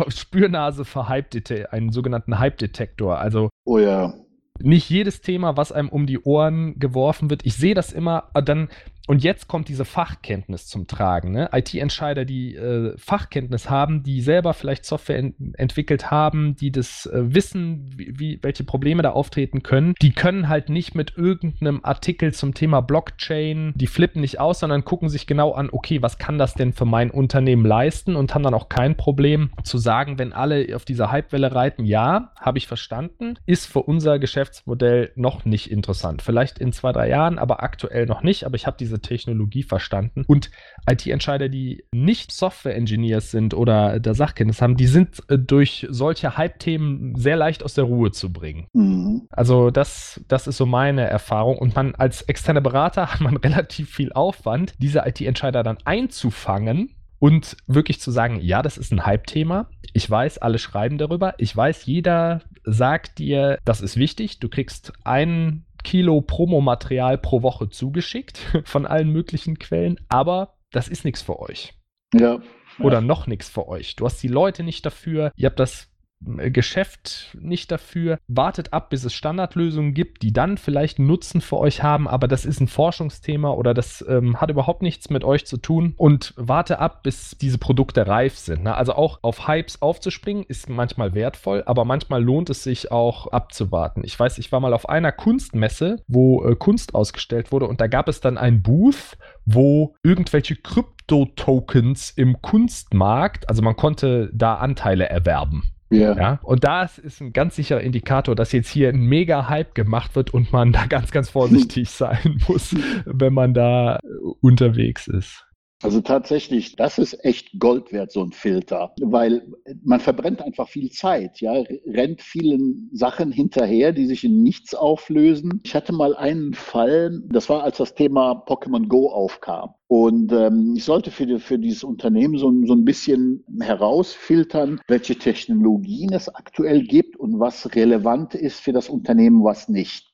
[0.09, 1.31] Spürnase für Hype
[1.73, 3.19] einen sogenannten Hype-Detektor.
[3.19, 4.15] Also, oh ja
[4.61, 7.45] nicht jedes Thema, was einem um die Ohren geworfen wird.
[7.45, 8.69] Ich sehe das immer, dann
[9.07, 11.33] und jetzt kommt diese Fachkenntnis zum Tragen.
[11.33, 11.51] Ne?
[11.53, 17.35] IT-Entscheider, die äh, Fachkenntnis haben, die selber vielleicht Software en entwickelt haben, die das äh,
[17.35, 22.33] wissen, wie, wie, welche Probleme da auftreten können, die können halt nicht mit irgendeinem Artikel
[22.33, 26.39] zum Thema Blockchain, die flippen nicht aus, sondern gucken sich genau an, okay, was kann
[26.39, 30.33] das denn für mein Unternehmen leisten und haben dann auch kein Problem zu sagen, wenn
[30.33, 35.71] alle auf dieser Hypewelle reiten, ja, habe ich verstanden, ist für unser Geschäftsmodell noch nicht
[35.71, 36.23] interessant.
[36.23, 39.63] Vielleicht in zwei, drei Jahren, aber aktuell noch nicht, aber ich habe diese diese Technologie
[39.63, 40.25] verstanden.
[40.27, 40.51] Und
[40.91, 47.15] IT-Entscheider, die nicht Software-Engineers sind oder der Sachkenntnis haben, die sind äh, durch solche Hype-Themen
[47.17, 48.67] sehr leicht aus der Ruhe zu bringen.
[48.73, 49.29] Mhm.
[49.31, 51.59] Also das, das ist so meine Erfahrung.
[51.59, 57.57] Und man als externer Berater hat man relativ viel Aufwand, diese IT-Entscheider dann einzufangen und
[57.67, 59.69] wirklich zu sagen, ja, das ist ein Hype-Thema.
[59.93, 61.35] Ich weiß, alle schreiben darüber.
[61.39, 64.41] Ich weiß, jeder sagt dir, das ist wichtig.
[64.41, 71.05] Du kriegst einen Kilo Promomaterial pro Woche zugeschickt von allen möglichen Quellen, aber das ist
[71.05, 71.75] nichts für euch.
[72.15, 72.41] Ja.
[72.79, 73.97] Oder noch nichts für euch.
[73.97, 75.92] Du hast die Leute nicht dafür, ihr habt das
[76.25, 78.19] Geschäft nicht dafür.
[78.29, 82.45] Wartet ab, bis es Standardlösungen gibt, die dann vielleicht Nutzen für euch haben, aber das
[82.45, 85.95] ist ein Forschungsthema oder das ähm, hat überhaupt nichts mit euch zu tun.
[85.97, 88.65] Und warte ab, bis diese Produkte reif sind.
[88.65, 88.75] Ne?
[88.75, 94.03] Also auch auf Hypes aufzuspringen ist manchmal wertvoll, aber manchmal lohnt es sich auch abzuwarten.
[94.05, 97.87] Ich weiß, ich war mal auf einer Kunstmesse, wo äh, Kunst ausgestellt wurde und da
[97.87, 105.09] gab es dann ein Booth, wo irgendwelche Krypto-Tokens im Kunstmarkt, also man konnte da Anteile
[105.09, 105.63] erwerben.
[105.93, 106.17] Yeah.
[106.17, 106.39] Ja.
[106.43, 110.33] Und das ist ein ganz sicherer Indikator, dass jetzt hier ein mega Hype gemacht wird
[110.33, 112.75] und man da ganz, ganz vorsichtig sein muss,
[113.05, 113.99] wenn man da
[114.41, 115.47] unterwegs ist.
[115.83, 120.91] Also tatsächlich, das ist echt Gold wert, so ein Filter, weil man verbrennt einfach viel
[120.91, 121.53] Zeit, ja,
[121.87, 125.61] rennt vielen Sachen hinterher, die sich in nichts auflösen.
[125.65, 129.75] Ich hatte mal einen Fall, das war, als das Thema Pokémon Go aufkam.
[129.89, 135.17] Und ähm, ich sollte für, die, für dieses Unternehmen so, so ein bisschen herausfiltern, welche
[135.17, 140.12] Technologien es aktuell gibt und was relevant ist für das Unternehmen, was nicht.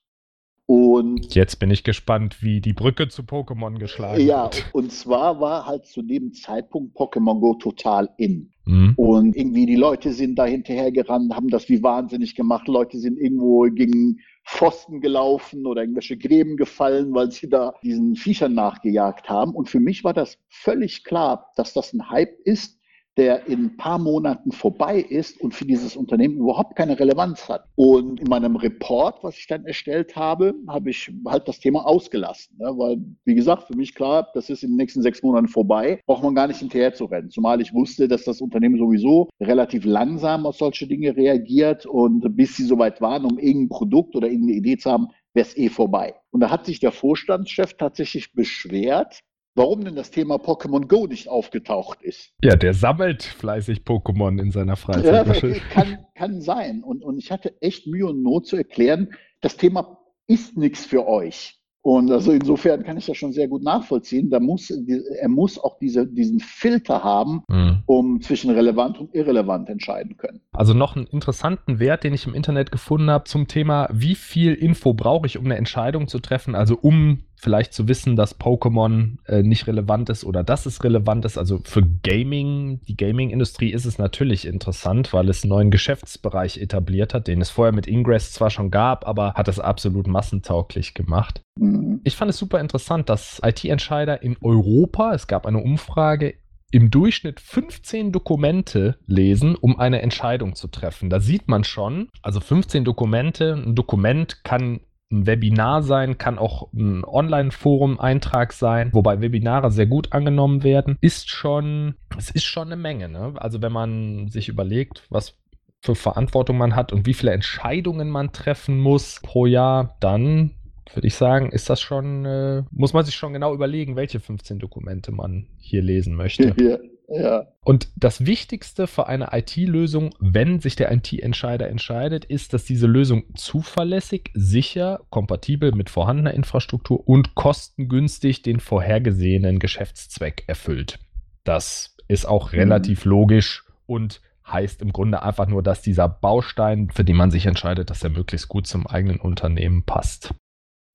[0.71, 4.59] Und jetzt bin ich gespannt, wie die Brücke zu Pokémon geschlagen ja, wird.
[4.59, 8.53] Ja, und zwar war halt zu dem Zeitpunkt Pokémon Go total in.
[8.67, 8.93] Mhm.
[8.97, 12.69] Und irgendwie die Leute sind da hinterher gerannt, haben das wie wahnsinnig gemacht.
[12.69, 18.53] Leute sind irgendwo gegen Pfosten gelaufen oder irgendwelche Gräben gefallen, weil sie da diesen Viechern
[18.53, 19.55] nachgejagt haben.
[19.55, 22.78] Und für mich war das völlig klar, dass das ein Hype ist,
[23.19, 27.65] der in ein paar Monaten vorbei ist und für dieses Unternehmen überhaupt keine Relevanz hat.
[27.75, 32.57] Und in meinem Report, was ich dann erstellt habe, habe ich halt das Thema ausgelassen.
[32.59, 32.67] Ne?
[32.79, 36.23] Weil, wie gesagt, für mich klar, das ist in den nächsten sechs Monaten vorbei, braucht
[36.23, 37.31] man gar nicht hinterher zu rennen.
[37.31, 42.57] Zumal ich wusste, dass das Unternehmen sowieso relativ langsam auf solche Dinge reagiert und bis
[42.57, 46.15] sie soweit waren, um irgendein Produkt oder irgendeine Idee zu haben, wäre es eh vorbei.
[46.31, 49.21] Und da hat sich der Vorstandschef tatsächlich beschwert,
[49.59, 52.33] warum denn das Thema Pokémon Go nicht aufgetaucht ist.
[52.43, 55.43] Ja, der sammelt fleißig Pokémon in seiner Freizeit.
[55.43, 56.83] Ja, kann, kann sein.
[56.83, 61.07] Und, und ich hatte echt Mühe und Not zu erklären, das Thema ist nichts für
[61.07, 61.59] euch.
[61.81, 64.31] Und also insofern kann ich das schon sehr gut nachvollziehen.
[64.31, 67.83] Da muss, er muss auch diese, diesen Filter haben, mhm.
[67.87, 70.41] um zwischen relevant und irrelevant entscheiden können.
[70.53, 74.55] Also noch einen interessanten Wert, den ich im Internet gefunden habe zum Thema, wie viel
[74.55, 79.19] Info brauche ich, um eine Entscheidung zu treffen, also um vielleicht zu wissen, dass Pokémon
[79.27, 81.39] äh, nicht relevant ist oder dass es relevant ist.
[81.39, 87.15] Also für Gaming, die Gaming-Industrie ist es natürlich interessant, weil es einen neuen Geschäftsbereich etabliert
[87.15, 91.41] hat, den es vorher mit Ingress zwar schon gab, aber hat es absolut massentauglich gemacht.
[91.59, 92.01] Mhm.
[92.05, 96.35] Ich fand es super interessant, dass IT-Entscheider in Europa, es gab eine Umfrage,
[96.71, 101.09] im Durchschnitt 15 Dokumente lesen, um eine Entscheidung zu treffen.
[101.09, 106.73] Da sieht man schon, also 15 Dokumente, ein Dokument kann ein Webinar sein, kann auch
[106.73, 112.77] ein Online-Forum-Eintrag sein, wobei Webinare sehr gut angenommen werden, ist schon, es ist schon eine
[112.77, 113.09] Menge.
[113.09, 113.35] Ne?
[113.37, 115.39] Also wenn man sich überlegt, was
[115.81, 120.51] für Verantwortung man hat und wie viele Entscheidungen man treffen muss pro Jahr, dann
[120.95, 124.59] würde ich sagen, ist das schon, äh, muss man sich schon genau überlegen, welche 15
[124.59, 126.55] Dokumente man hier lesen möchte.
[126.61, 127.47] Ja, ja.
[127.65, 133.25] Und das Wichtigste für eine IT-Lösung, wenn sich der IT-Entscheider entscheidet, ist, dass diese Lösung
[133.35, 140.99] zuverlässig, sicher, kompatibel mit vorhandener Infrastruktur und kostengünstig den vorhergesehenen Geschäftszweck erfüllt.
[141.45, 142.59] Das ist auch mhm.
[142.59, 143.11] relativ mhm.
[143.11, 147.91] logisch und heißt im Grunde einfach nur, dass dieser Baustein, für den man sich entscheidet,
[147.91, 150.35] dass er möglichst gut zum eigenen Unternehmen passt.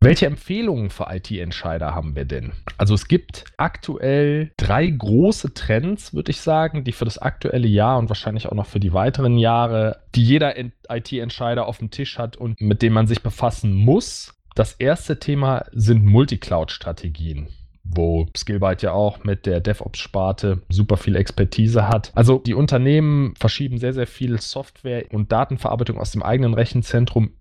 [0.03, 2.51] Welche Empfehlungen für IT-Entscheider haben wir denn?
[2.77, 7.97] Also es gibt aktuell drei große Trends, würde ich sagen, die für das aktuelle Jahr
[7.99, 12.35] und wahrscheinlich auch noch für die weiteren Jahre, die jeder IT-Entscheider auf dem Tisch hat
[12.35, 14.33] und mit denen man sich befassen muss.
[14.55, 17.47] Das erste Thema sind Multicloud-Strategien
[17.85, 22.13] wo Skillbyte ja auch mit der DevOps-Sparte super viel Expertise hat.
[22.15, 27.31] Also die Unternehmen verschieben sehr, sehr viel Software und Datenverarbeitung aus dem eigenen Rechenzentrum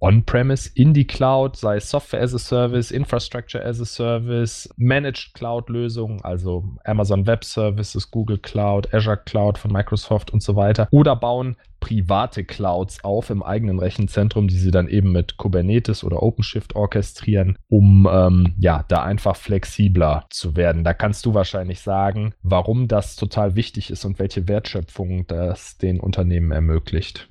[0.00, 5.34] on-premise in die Cloud, sei es Software as a Service, Infrastructure as a Service, Managed
[5.34, 11.16] Cloud-Lösungen, also Amazon Web Services, Google Cloud, Azure Cloud von Microsoft und so weiter, oder
[11.16, 16.74] bauen private Clouds auf im eigenen Rechenzentrum, die sie dann eben mit Kubernetes oder OpenShift
[16.74, 20.84] orchestrieren, um ähm, ja da einfach flexibler zu werden.
[20.84, 26.00] Da kannst du wahrscheinlich sagen, warum das total wichtig ist und welche Wertschöpfung das den
[26.00, 27.28] Unternehmen ermöglicht.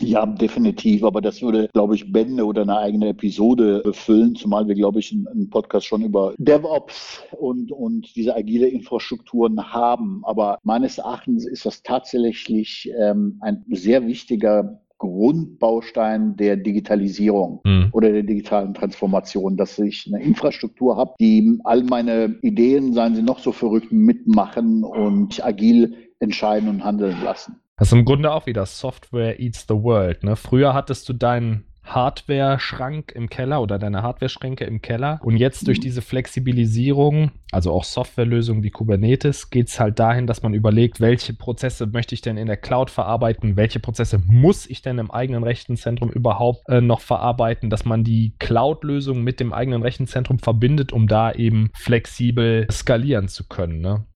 [0.00, 1.04] Ja, definitiv.
[1.04, 5.12] Aber das würde, glaube ich, Bände oder eine eigene Episode füllen, zumal wir, glaube ich,
[5.12, 10.22] einen Podcast schon über DevOps und, und diese agile Infrastrukturen haben.
[10.24, 17.88] Aber meines Erachtens ist das tatsächlich ähm, ein sehr wichtiger Grundbaustein der Digitalisierung mhm.
[17.92, 23.22] oder der digitalen Transformation, dass ich eine Infrastruktur habe, die all meine Ideen, seien sie
[23.22, 27.60] noch so verrückt, mitmachen und agil entscheiden und handeln lassen.
[27.78, 30.24] Das ist im Grunde auch wieder Software eats the world.
[30.24, 30.34] Ne?
[30.36, 35.20] Früher hattest du deinen Hardware-Schrank im Keller oder deine Hardware-Schränke im Keller.
[35.22, 35.82] Und jetzt durch mhm.
[35.82, 41.34] diese Flexibilisierung, also auch Softwarelösungen wie Kubernetes, geht es halt dahin, dass man überlegt, welche
[41.34, 45.44] Prozesse möchte ich denn in der Cloud verarbeiten, welche Prozesse muss ich denn im eigenen
[45.44, 51.06] Rechenzentrum überhaupt äh, noch verarbeiten, dass man die Cloud-Lösung mit dem eigenen Rechenzentrum verbindet, um
[51.06, 53.80] da eben flexibel skalieren zu können.
[53.80, 54.06] Ne?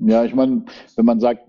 [0.00, 0.64] Ja, ich meine,
[0.96, 1.42] wenn man sagt,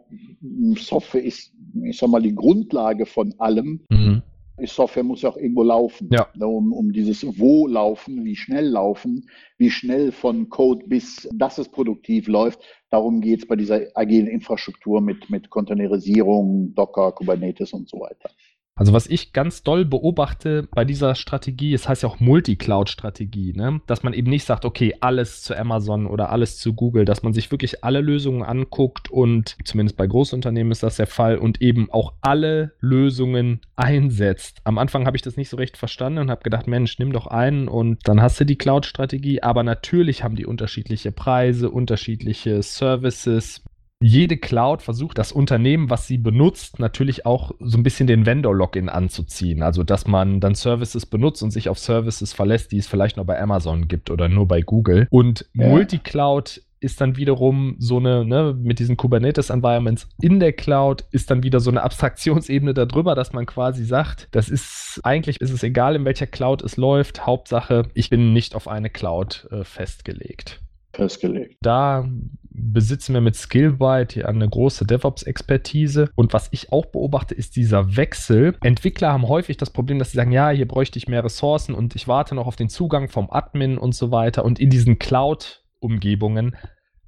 [0.75, 4.21] Software ist, ich sag mal, die Grundlage von allem, mhm.
[4.67, 6.09] Software muss ja auch irgendwo laufen.
[6.11, 6.27] Ja.
[6.35, 11.57] Ne, um, um dieses Wo laufen, wie schnell laufen, wie schnell von Code bis, dass
[11.57, 12.59] es produktiv läuft.
[12.89, 18.29] Darum geht es bei dieser agilen Infrastruktur mit, mit Containerisierung, Docker, Kubernetes und so weiter.
[18.75, 23.81] Also was ich ganz doll beobachte bei dieser Strategie, es heißt ja auch Multi-Cloud-Strategie, ne?
[23.85, 27.33] dass man eben nicht sagt, okay, alles zu Amazon oder alles zu Google, dass man
[27.33, 31.91] sich wirklich alle Lösungen anguckt und zumindest bei Großunternehmen ist das der Fall und eben
[31.91, 34.61] auch alle Lösungen einsetzt.
[34.63, 37.27] Am Anfang habe ich das nicht so recht verstanden und habe gedacht, Mensch, nimm doch
[37.27, 43.61] einen und dann hast du die Cloud-Strategie, aber natürlich haben die unterschiedliche Preise, unterschiedliche Services,
[44.01, 48.89] jede Cloud versucht das Unternehmen, was sie benutzt, natürlich auch so ein bisschen den Vendor-Login
[48.89, 49.61] anzuziehen.
[49.61, 53.25] Also, dass man dann Services benutzt und sich auf Services verlässt, die es vielleicht nur
[53.25, 55.07] bei Amazon gibt oder nur bei Google.
[55.11, 55.67] Und ja.
[55.67, 61.43] Multicloud ist dann wiederum so eine, ne, mit diesen Kubernetes-Environments in der Cloud ist dann
[61.43, 65.95] wieder so eine Abstraktionsebene darüber, dass man quasi sagt, das ist, eigentlich ist es egal,
[65.95, 67.27] in welcher Cloud es läuft.
[67.27, 70.59] Hauptsache, ich bin nicht auf eine Cloud äh, festgelegt
[70.93, 71.57] festgelegt.
[71.61, 72.07] Da
[72.53, 76.09] besitzen wir mit Skillbyte hier eine große DevOps-Expertise.
[76.15, 78.57] Und was ich auch beobachte, ist dieser Wechsel.
[78.61, 81.95] Entwickler haben häufig das Problem, dass sie sagen, ja, hier bräuchte ich mehr Ressourcen und
[81.95, 84.43] ich warte noch auf den Zugang vom Admin und so weiter.
[84.45, 86.55] Und in diesen Cloud-Umgebungen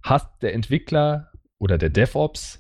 [0.02, 2.60] hat der Entwickler oder der DevOps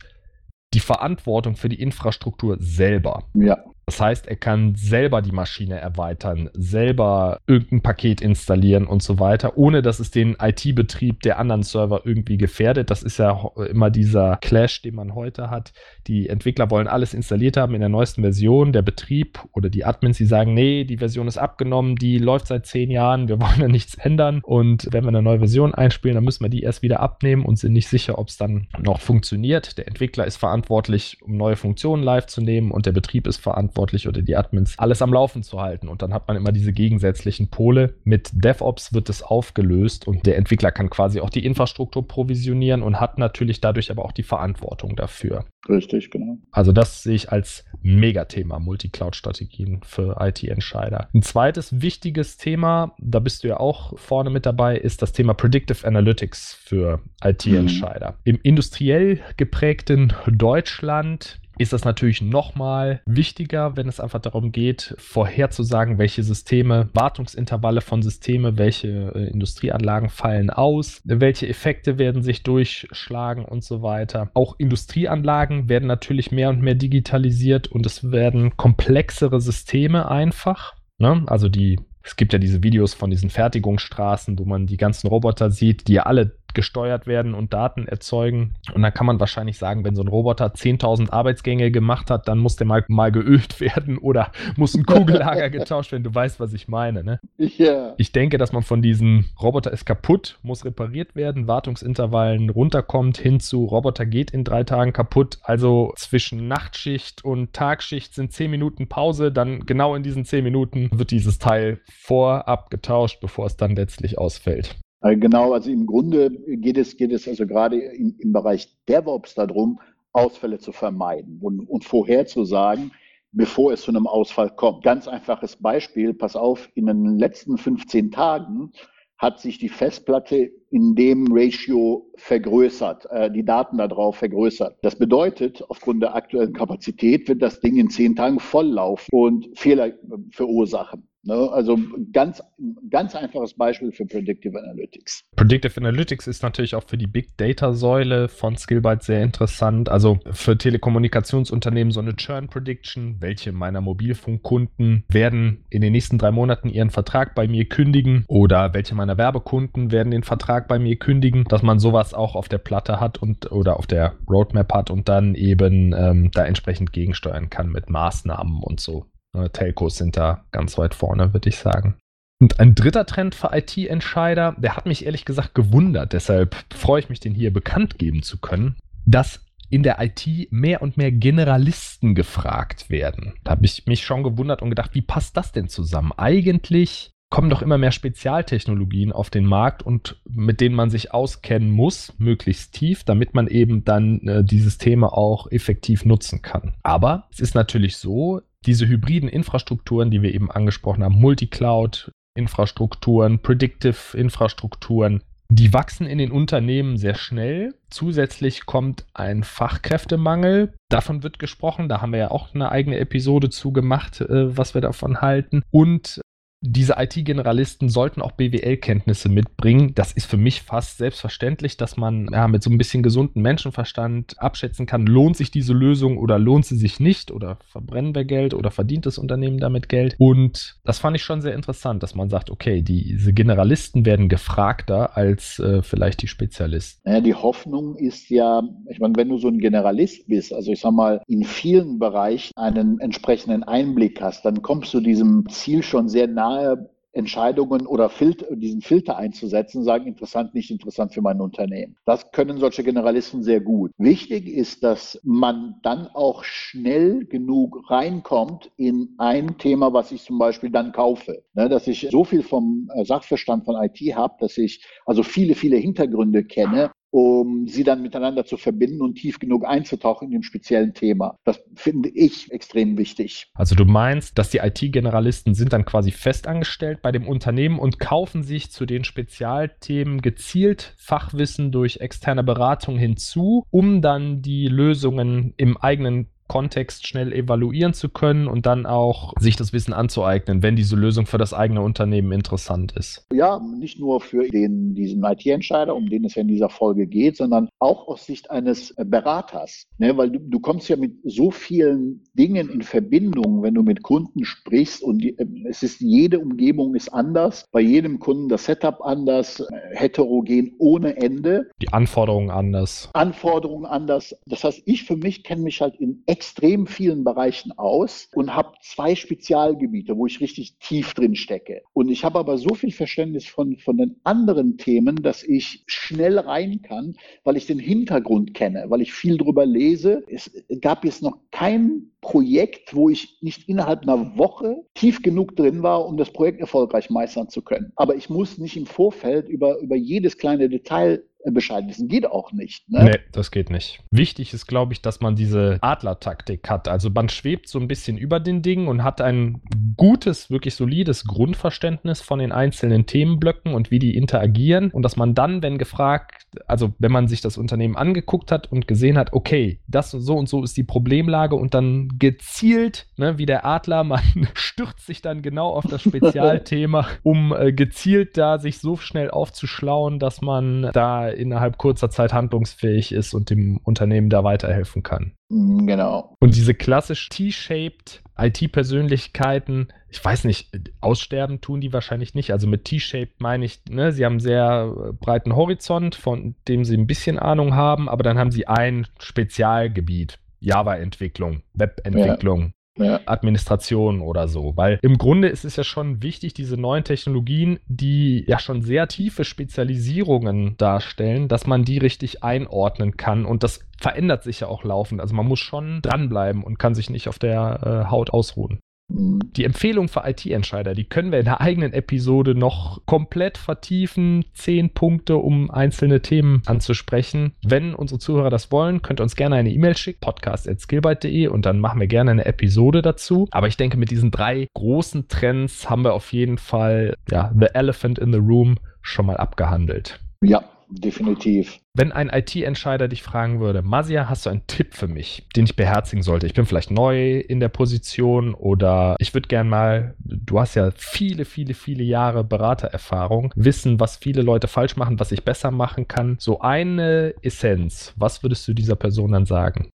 [0.74, 3.30] die Verantwortung für die Infrastruktur selber.
[3.34, 3.58] Ja.
[3.94, 9.56] Das heißt, er kann selber die Maschine erweitern, selber irgendein Paket installieren und so weiter,
[9.56, 12.90] ohne dass es den IT-Betrieb der anderen Server irgendwie gefährdet.
[12.90, 15.74] Das ist ja immer dieser Clash, den man heute hat.
[16.08, 18.74] Die Entwickler wollen alles installiert haben in der neuesten Version.
[18.74, 22.66] Der Betrieb oder die Admins, die sagen, nee, die Version ist abgenommen, die läuft seit
[22.66, 24.42] zehn Jahren, wir wollen da nichts ändern.
[24.44, 27.60] Und wenn wir eine neue Version einspielen, dann müssen wir die erst wieder abnehmen und
[27.60, 29.78] sind nicht sicher, ob es dann noch funktioniert.
[29.78, 33.83] Der Entwickler ist verantwortlich, um neue Funktionen live zu nehmen und der Betrieb ist verantwortlich,
[33.84, 35.88] verantwortlich oder die Admins, alles am Laufen zu halten.
[35.88, 37.96] Und dann hat man immer diese gegensätzlichen Pole.
[38.04, 43.00] Mit DevOps wird es aufgelöst und der Entwickler kann quasi auch die Infrastruktur provisionieren und
[43.00, 45.46] hat natürlich dadurch aber auch die Verantwortung dafür.
[45.70, 46.38] Richtig, genau.
[46.52, 51.10] Also das sehe ich als Megathema, Multi-Cloud-Strategien für IT-Entscheider.
[51.14, 55.34] Ein zweites wichtiges Thema, da bist du ja auch vorne mit dabei, ist das Thema
[55.34, 58.12] Predictive Analytics für IT-Entscheider.
[58.12, 58.18] Mhm.
[58.26, 65.98] Im industriell geprägten Deutschland ist das natürlich nochmal wichtiger, wenn es einfach darum geht, vorherzusagen,
[65.98, 73.46] welche Systeme, Wartungsintervalle von Systeme, welche äh, Industrieanlagen fallen aus, welche Effekte werden sich durchschlagen
[73.46, 74.32] und so weiter.
[74.34, 80.76] Auch Industrieanlagen werden natürlich mehr und mehr digitalisiert und es werden komplexere Systeme einfach.
[80.98, 81.24] Ne?
[81.28, 85.50] Also die es gibt ja diese Videos von diesen Fertigungsstraßen, wo man die ganzen Roboter
[85.52, 88.56] sieht, die ja alle gesteuert werden und Daten erzeugen.
[88.74, 92.40] Und dann kann man wahrscheinlich sagen, wenn so ein Roboter 10.000 Arbeitsgänge gemacht hat, dann
[92.40, 96.04] muss der mal, mal geölt werden oder muss ein Kugellager getauscht werden.
[96.04, 97.04] Du weißt, was ich meine.
[97.04, 97.20] Ne?
[97.38, 97.94] Ja.
[97.98, 103.40] Ich denke, dass man von diesen Roboter ist kaputt, muss repariert werden, Wartungsintervallen runterkommt, hin
[103.40, 105.40] zu Roboter geht in drei Tagen kaputt.
[105.44, 109.32] Also zwischen Nachtschicht und Tagschicht sind 10 Minuten Pause.
[109.32, 114.18] Dann genau in diesen 10 Minuten wird dieses Teil vorab getauscht, bevor es dann letztlich
[114.18, 114.76] ausfällt.
[115.04, 119.36] Äh, genau, also im Grunde geht es, geht es also gerade im, im Bereich DevOps
[119.36, 119.80] darum,
[120.14, 122.92] Ausfälle zu vermeiden und, und vorherzusagen,
[123.32, 124.84] bevor es zu einem Ausfall kommt.
[124.84, 128.72] Ganz einfaches Beispiel, pass auf, in den letzten 15 Tagen
[129.18, 134.78] hat sich die Festplatte in dem Ratio vergrößert, äh, die Daten darauf vergrößert.
[134.82, 139.94] Das bedeutet, aufgrund der aktuellen Kapazität wird das Ding in zehn Tagen volllaufen und Fehler
[140.32, 141.08] verursachen.
[141.24, 141.50] Ne?
[141.52, 141.78] Also
[142.12, 142.44] ganz,
[142.90, 145.24] ganz einfaches Beispiel für Predictive Analytics.
[145.36, 149.88] Predictive Analytics ist natürlich auch für die Big Data Säule von Skillbyte sehr interessant.
[149.90, 153.18] Also für Telekommunikationsunternehmen so eine Churn Prediction.
[153.20, 158.74] Welche meiner Mobilfunkkunden werden in den nächsten drei Monaten ihren Vertrag bei mir kündigen oder
[158.74, 162.58] welche meiner Werbekunden werden den Vertrag bei mir kündigen, dass man sowas auch auf der
[162.58, 167.50] Platte hat und oder auf der Roadmap hat und dann eben ähm, da entsprechend gegensteuern
[167.50, 169.06] kann mit Maßnahmen und so.
[169.34, 171.96] Äh, Telcos sind da ganz weit vorne, würde ich sagen.
[172.40, 177.10] Und ein dritter Trend für IT-Entscheider, der hat mich ehrlich gesagt gewundert, deshalb freue ich
[177.10, 178.76] mich, den hier bekannt geben zu können,
[179.06, 183.34] dass in der IT mehr und mehr Generalisten gefragt werden.
[183.44, 186.12] Da habe ich mich schon gewundert und gedacht, wie passt das denn zusammen?
[186.18, 191.72] Eigentlich kommen doch immer mehr Spezialtechnologien auf den Markt und mit denen man sich auskennen
[191.72, 196.76] muss, möglichst tief, damit man eben dann äh, die Systeme auch effektiv nutzen kann.
[196.84, 205.24] Aber es ist natürlich so, diese hybriden Infrastrukturen, die wir eben angesprochen haben, Multicloud-Infrastrukturen, Predictive-Infrastrukturen,
[205.50, 207.76] die wachsen in den Unternehmen sehr schnell.
[207.92, 210.74] Zusätzlich kommt ein Fachkräftemangel.
[210.90, 211.90] Davon wird gesprochen.
[211.90, 215.62] Da haben wir ja auch eine eigene Episode zu gemacht, äh, was wir davon halten.
[215.70, 216.22] Und
[216.66, 219.92] diese IT-Generalisten sollten auch BWL-Kenntnisse mitbringen.
[219.96, 224.36] Das ist für mich fast selbstverständlich, dass man ja, mit so ein bisschen gesunden Menschenverstand
[224.40, 228.54] abschätzen kann, lohnt sich diese Lösung oder lohnt sie sich nicht oder verbrennen wir Geld
[228.54, 230.16] oder verdient das Unternehmen damit Geld.
[230.18, 235.18] Und das fand ich schon sehr interessant, dass man sagt, okay, diese Generalisten werden gefragter
[235.18, 237.02] als äh, vielleicht die Spezialisten.
[237.10, 240.80] Ja, die Hoffnung ist ja, ich meine, wenn du so ein Generalist bist, also ich
[240.80, 246.08] sag mal, in vielen Bereichen einen entsprechenden Einblick hast, dann kommst du diesem Ziel schon
[246.08, 251.40] sehr nah nahe Entscheidungen oder Filter, diesen Filter einzusetzen, sagen interessant, nicht interessant für mein
[251.42, 251.96] Unternehmen.
[252.06, 253.92] Das können solche Generalisten sehr gut.
[253.98, 260.40] Wichtig ist, dass man dann auch schnell genug reinkommt in ein Thema, was ich zum
[260.40, 261.44] Beispiel dann kaufe.
[261.54, 265.54] Ne, dass ich so viel vom äh, Sachverstand von IT habe, dass ich also viele,
[265.54, 270.42] viele Hintergründe kenne, um sie dann miteinander zu verbinden und tief genug einzutauchen in dem
[270.42, 271.38] speziellen Thema.
[271.44, 273.52] Das finde ich extrem wichtig.
[273.54, 278.42] Also du meinst, dass die IT-Generalisten sind dann quasi festangestellt bei dem Unternehmen und kaufen
[278.42, 285.78] sich zu den Spezialthemen gezielt Fachwissen durch externe Beratung hinzu, um dann die Lösungen im
[285.78, 290.96] eigenen Kontext schnell evaluieren zu können und dann auch sich das Wissen anzueignen, wenn diese
[290.96, 293.26] Lösung für das eigene Unternehmen interessant ist.
[293.34, 297.38] Ja, nicht nur für den, diesen IT-Entscheider, um den es ja in dieser Folge geht,
[297.38, 299.86] sondern auch aus Sicht eines Beraters.
[299.98, 304.04] Ne, weil du, du kommst ja mit so vielen Dingen in Verbindung, wenn du mit
[304.04, 305.36] Kunden sprichst und die,
[305.70, 311.70] es ist jede Umgebung ist anders, bei jedem Kunden das Setup anders, heterogen ohne Ende.
[311.82, 313.10] Die Anforderungen anders.
[313.14, 314.36] Anforderungen anders.
[314.46, 318.74] Das heißt, ich für mich kenne mich halt in extrem vielen Bereichen aus und habe
[318.82, 321.84] zwei Spezialgebiete, wo ich richtig tief drin stecke.
[321.94, 326.40] Und ich habe aber so viel Verständnis von, von den anderen Themen, dass ich schnell
[326.40, 330.24] rein kann, weil ich den Hintergrund kenne, weil ich viel drüber lese.
[330.28, 330.50] Es
[330.82, 336.08] gab jetzt noch kein Projekt, wo ich nicht innerhalb einer Woche tief genug drin war,
[336.08, 337.92] um das Projekt erfolgreich meistern zu können.
[337.96, 341.22] Aber ich muss nicht im Vorfeld über, über jedes kleine Detail
[341.52, 342.08] Bescheid wissen.
[342.08, 342.90] Geht auch nicht.
[342.90, 343.04] Ne?
[343.04, 344.02] Nee, das geht nicht.
[344.12, 346.88] Wichtig ist, glaube ich, dass man diese Adler-Taktik hat.
[346.88, 349.62] Also man schwebt so ein bisschen über den Dingen und hat ein
[349.98, 354.92] gutes, wirklich solides Grundverständnis von den einzelnen Themenblöcken und wie die interagieren.
[354.92, 358.88] Und dass man dann, wenn gefragt, also wenn man sich das Unternehmen angeguckt hat und
[358.88, 363.46] gesehen hat, okay, das so und so ist die Problemlage und dann gezielt, ne, wie
[363.46, 364.22] der Adler, man
[364.54, 370.20] stürzt sich dann genau auf das Spezialthema, um äh, gezielt da sich so schnell aufzuschlauen,
[370.20, 375.34] dass man da innerhalb kurzer Zeit handlungsfähig ist und dem Unternehmen da weiterhelfen kann.
[375.50, 376.36] Mm, genau.
[376.40, 380.70] Und diese klassisch T-shaped IT-Persönlichkeiten, ich weiß nicht,
[381.02, 382.52] aussterben tun die wahrscheinlich nicht.
[382.52, 387.08] Also mit T-shaped meine ich, ne, sie haben sehr breiten Horizont, von dem sie ein
[387.08, 390.40] bisschen Ahnung haben, aber dann haben sie ein Spezialgebiet.
[390.60, 393.20] Java-Entwicklung, Web-Entwicklung, ja.
[393.26, 394.74] Administration oder so.
[394.76, 399.08] Weil im Grunde ist es ja schon wichtig, diese neuen Technologien, die ja schon sehr
[399.08, 403.46] tiefe Spezialisierungen darstellen, dass man die richtig einordnen kann.
[403.46, 405.22] Und das verändert sich ja auch laufend.
[405.22, 408.80] Also man muss schon dranbleiben und kann sich nicht auf der äh, Haut ausruhen.
[409.10, 414.46] Die Empfehlung für IT-Entscheider, die können wir in der eigenen Episode noch komplett vertiefen.
[414.54, 417.54] Zehn Punkte, um einzelne Themen anzusprechen.
[417.64, 421.80] Wenn unsere Zuhörer das wollen, könnt ihr uns gerne eine E-Mail schicken, podcast.skillbyte.de und dann
[421.80, 423.48] machen wir gerne eine Episode dazu.
[423.52, 427.68] Aber ich denke, mit diesen drei großen Trends haben wir auf jeden Fall ja, The
[427.74, 430.20] Elephant in the Room schon mal abgehandelt.
[430.42, 430.64] Ja,
[431.00, 431.80] definitiv.
[431.94, 435.76] Wenn ein IT-Entscheider dich fragen würde, Masia, hast du einen Tipp für mich, den ich
[435.76, 436.46] beherzigen sollte?
[436.46, 440.92] Ich bin vielleicht neu in der Position oder ich würde gern mal, du hast ja
[440.96, 446.08] viele, viele, viele Jahre Beratererfahrung, wissen, was viele Leute falsch machen, was ich besser machen
[446.08, 446.38] kann.
[446.40, 449.90] So eine Essenz, was würdest du dieser Person dann sagen?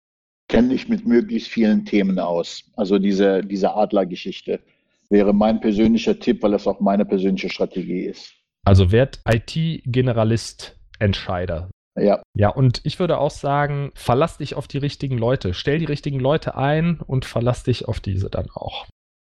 [0.50, 2.64] Kenne dich mit möglichst vielen Themen aus.
[2.76, 4.60] Also diese, diese Adlergeschichte
[5.10, 8.34] wäre mein persönlicher Tipp, weil das auch meine persönliche Strategie ist.
[8.68, 11.70] Also werd IT-Generalist Entscheider.
[12.00, 12.22] Ja.
[12.36, 15.54] Ja, und ich würde auch sagen, verlass dich auf die richtigen Leute.
[15.54, 18.86] Stell die richtigen Leute ein und verlass dich auf diese dann auch.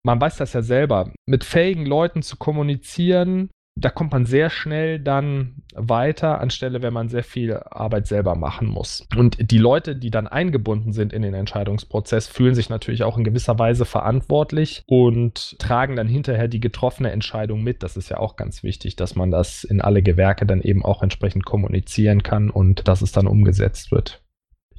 [0.04, 1.12] Man weiß das ja selber.
[1.28, 7.10] Mit fähigen Leuten zu kommunizieren, da kommt man sehr schnell dann weiter, anstelle wenn man
[7.10, 9.08] sehr viel Arbeit selber machen muss.
[9.16, 13.24] Und die Leute, die dann eingebunden sind in den Entscheidungsprozess, fühlen sich natürlich auch in
[13.24, 17.82] gewisser Weise verantwortlich und tragen dann hinterher die getroffene Entscheidung mit.
[17.82, 21.02] Das ist ja auch ganz wichtig, dass man das in alle Gewerke dann eben auch
[21.02, 24.21] entsprechend kommunizieren kann und dass es dann umgesetzt wird.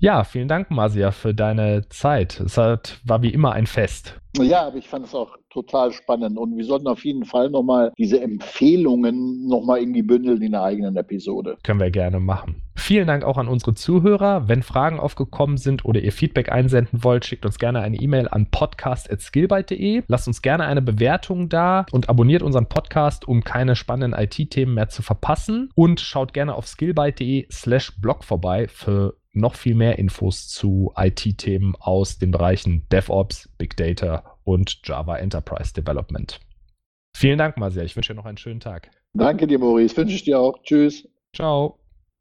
[0.03, 2.41] Ja, vielen Dank, Masia, für deine Zeit.
[2.41, 4.19] Es hat, war wie immer ein Fest.
[4.37, 7.93] Ja, aber ich fand es auch total spannend und wir sollten auf jeden Fall nochmal
[7.97, 11.57] diese Empfehlungen nochmal irgendwie bündeln in der eigenen Episode.
[11.63, 12.63] Können wir gerne machen.
[12.75, 14.49] Vielen Dank auch an unsere Zuhörer.
[14.49, 18.51] Wenn Fragen aufgekommen sind oder ihr Feedback einsenden wollt, schickt uns gerne eine E-Mail an
[18.51, 20.03] podcast.skillbyte.de.
[20.09, 24.89] Lasst uns gerne eine Bewertung da und abonniert unseren Podcast, um keine spannenden IT-Themen mehr
[24.89, 25.71] zu verpassen.
[25.77, 31.74] Und schaut gerne auf skillbyte.de slash blog vorbei für noch viel mehr Infos zu IT-Themen
[31.78, 36.41] aus den Bereichen DevOps, Big Data und Java Enterprise Development.
[37.16, 37.83] Vielen Dank, Marcia.
[37.83, 38.91] Ich wünsche dir noch einen schönen Tag.
[39.14, 39.97] Danke dir, Maurice.
[39.97, 40.62] Wünsche ich dir auch.
[40.62, 41.09] Tschüss.
[41.35, 41.82] Ciao.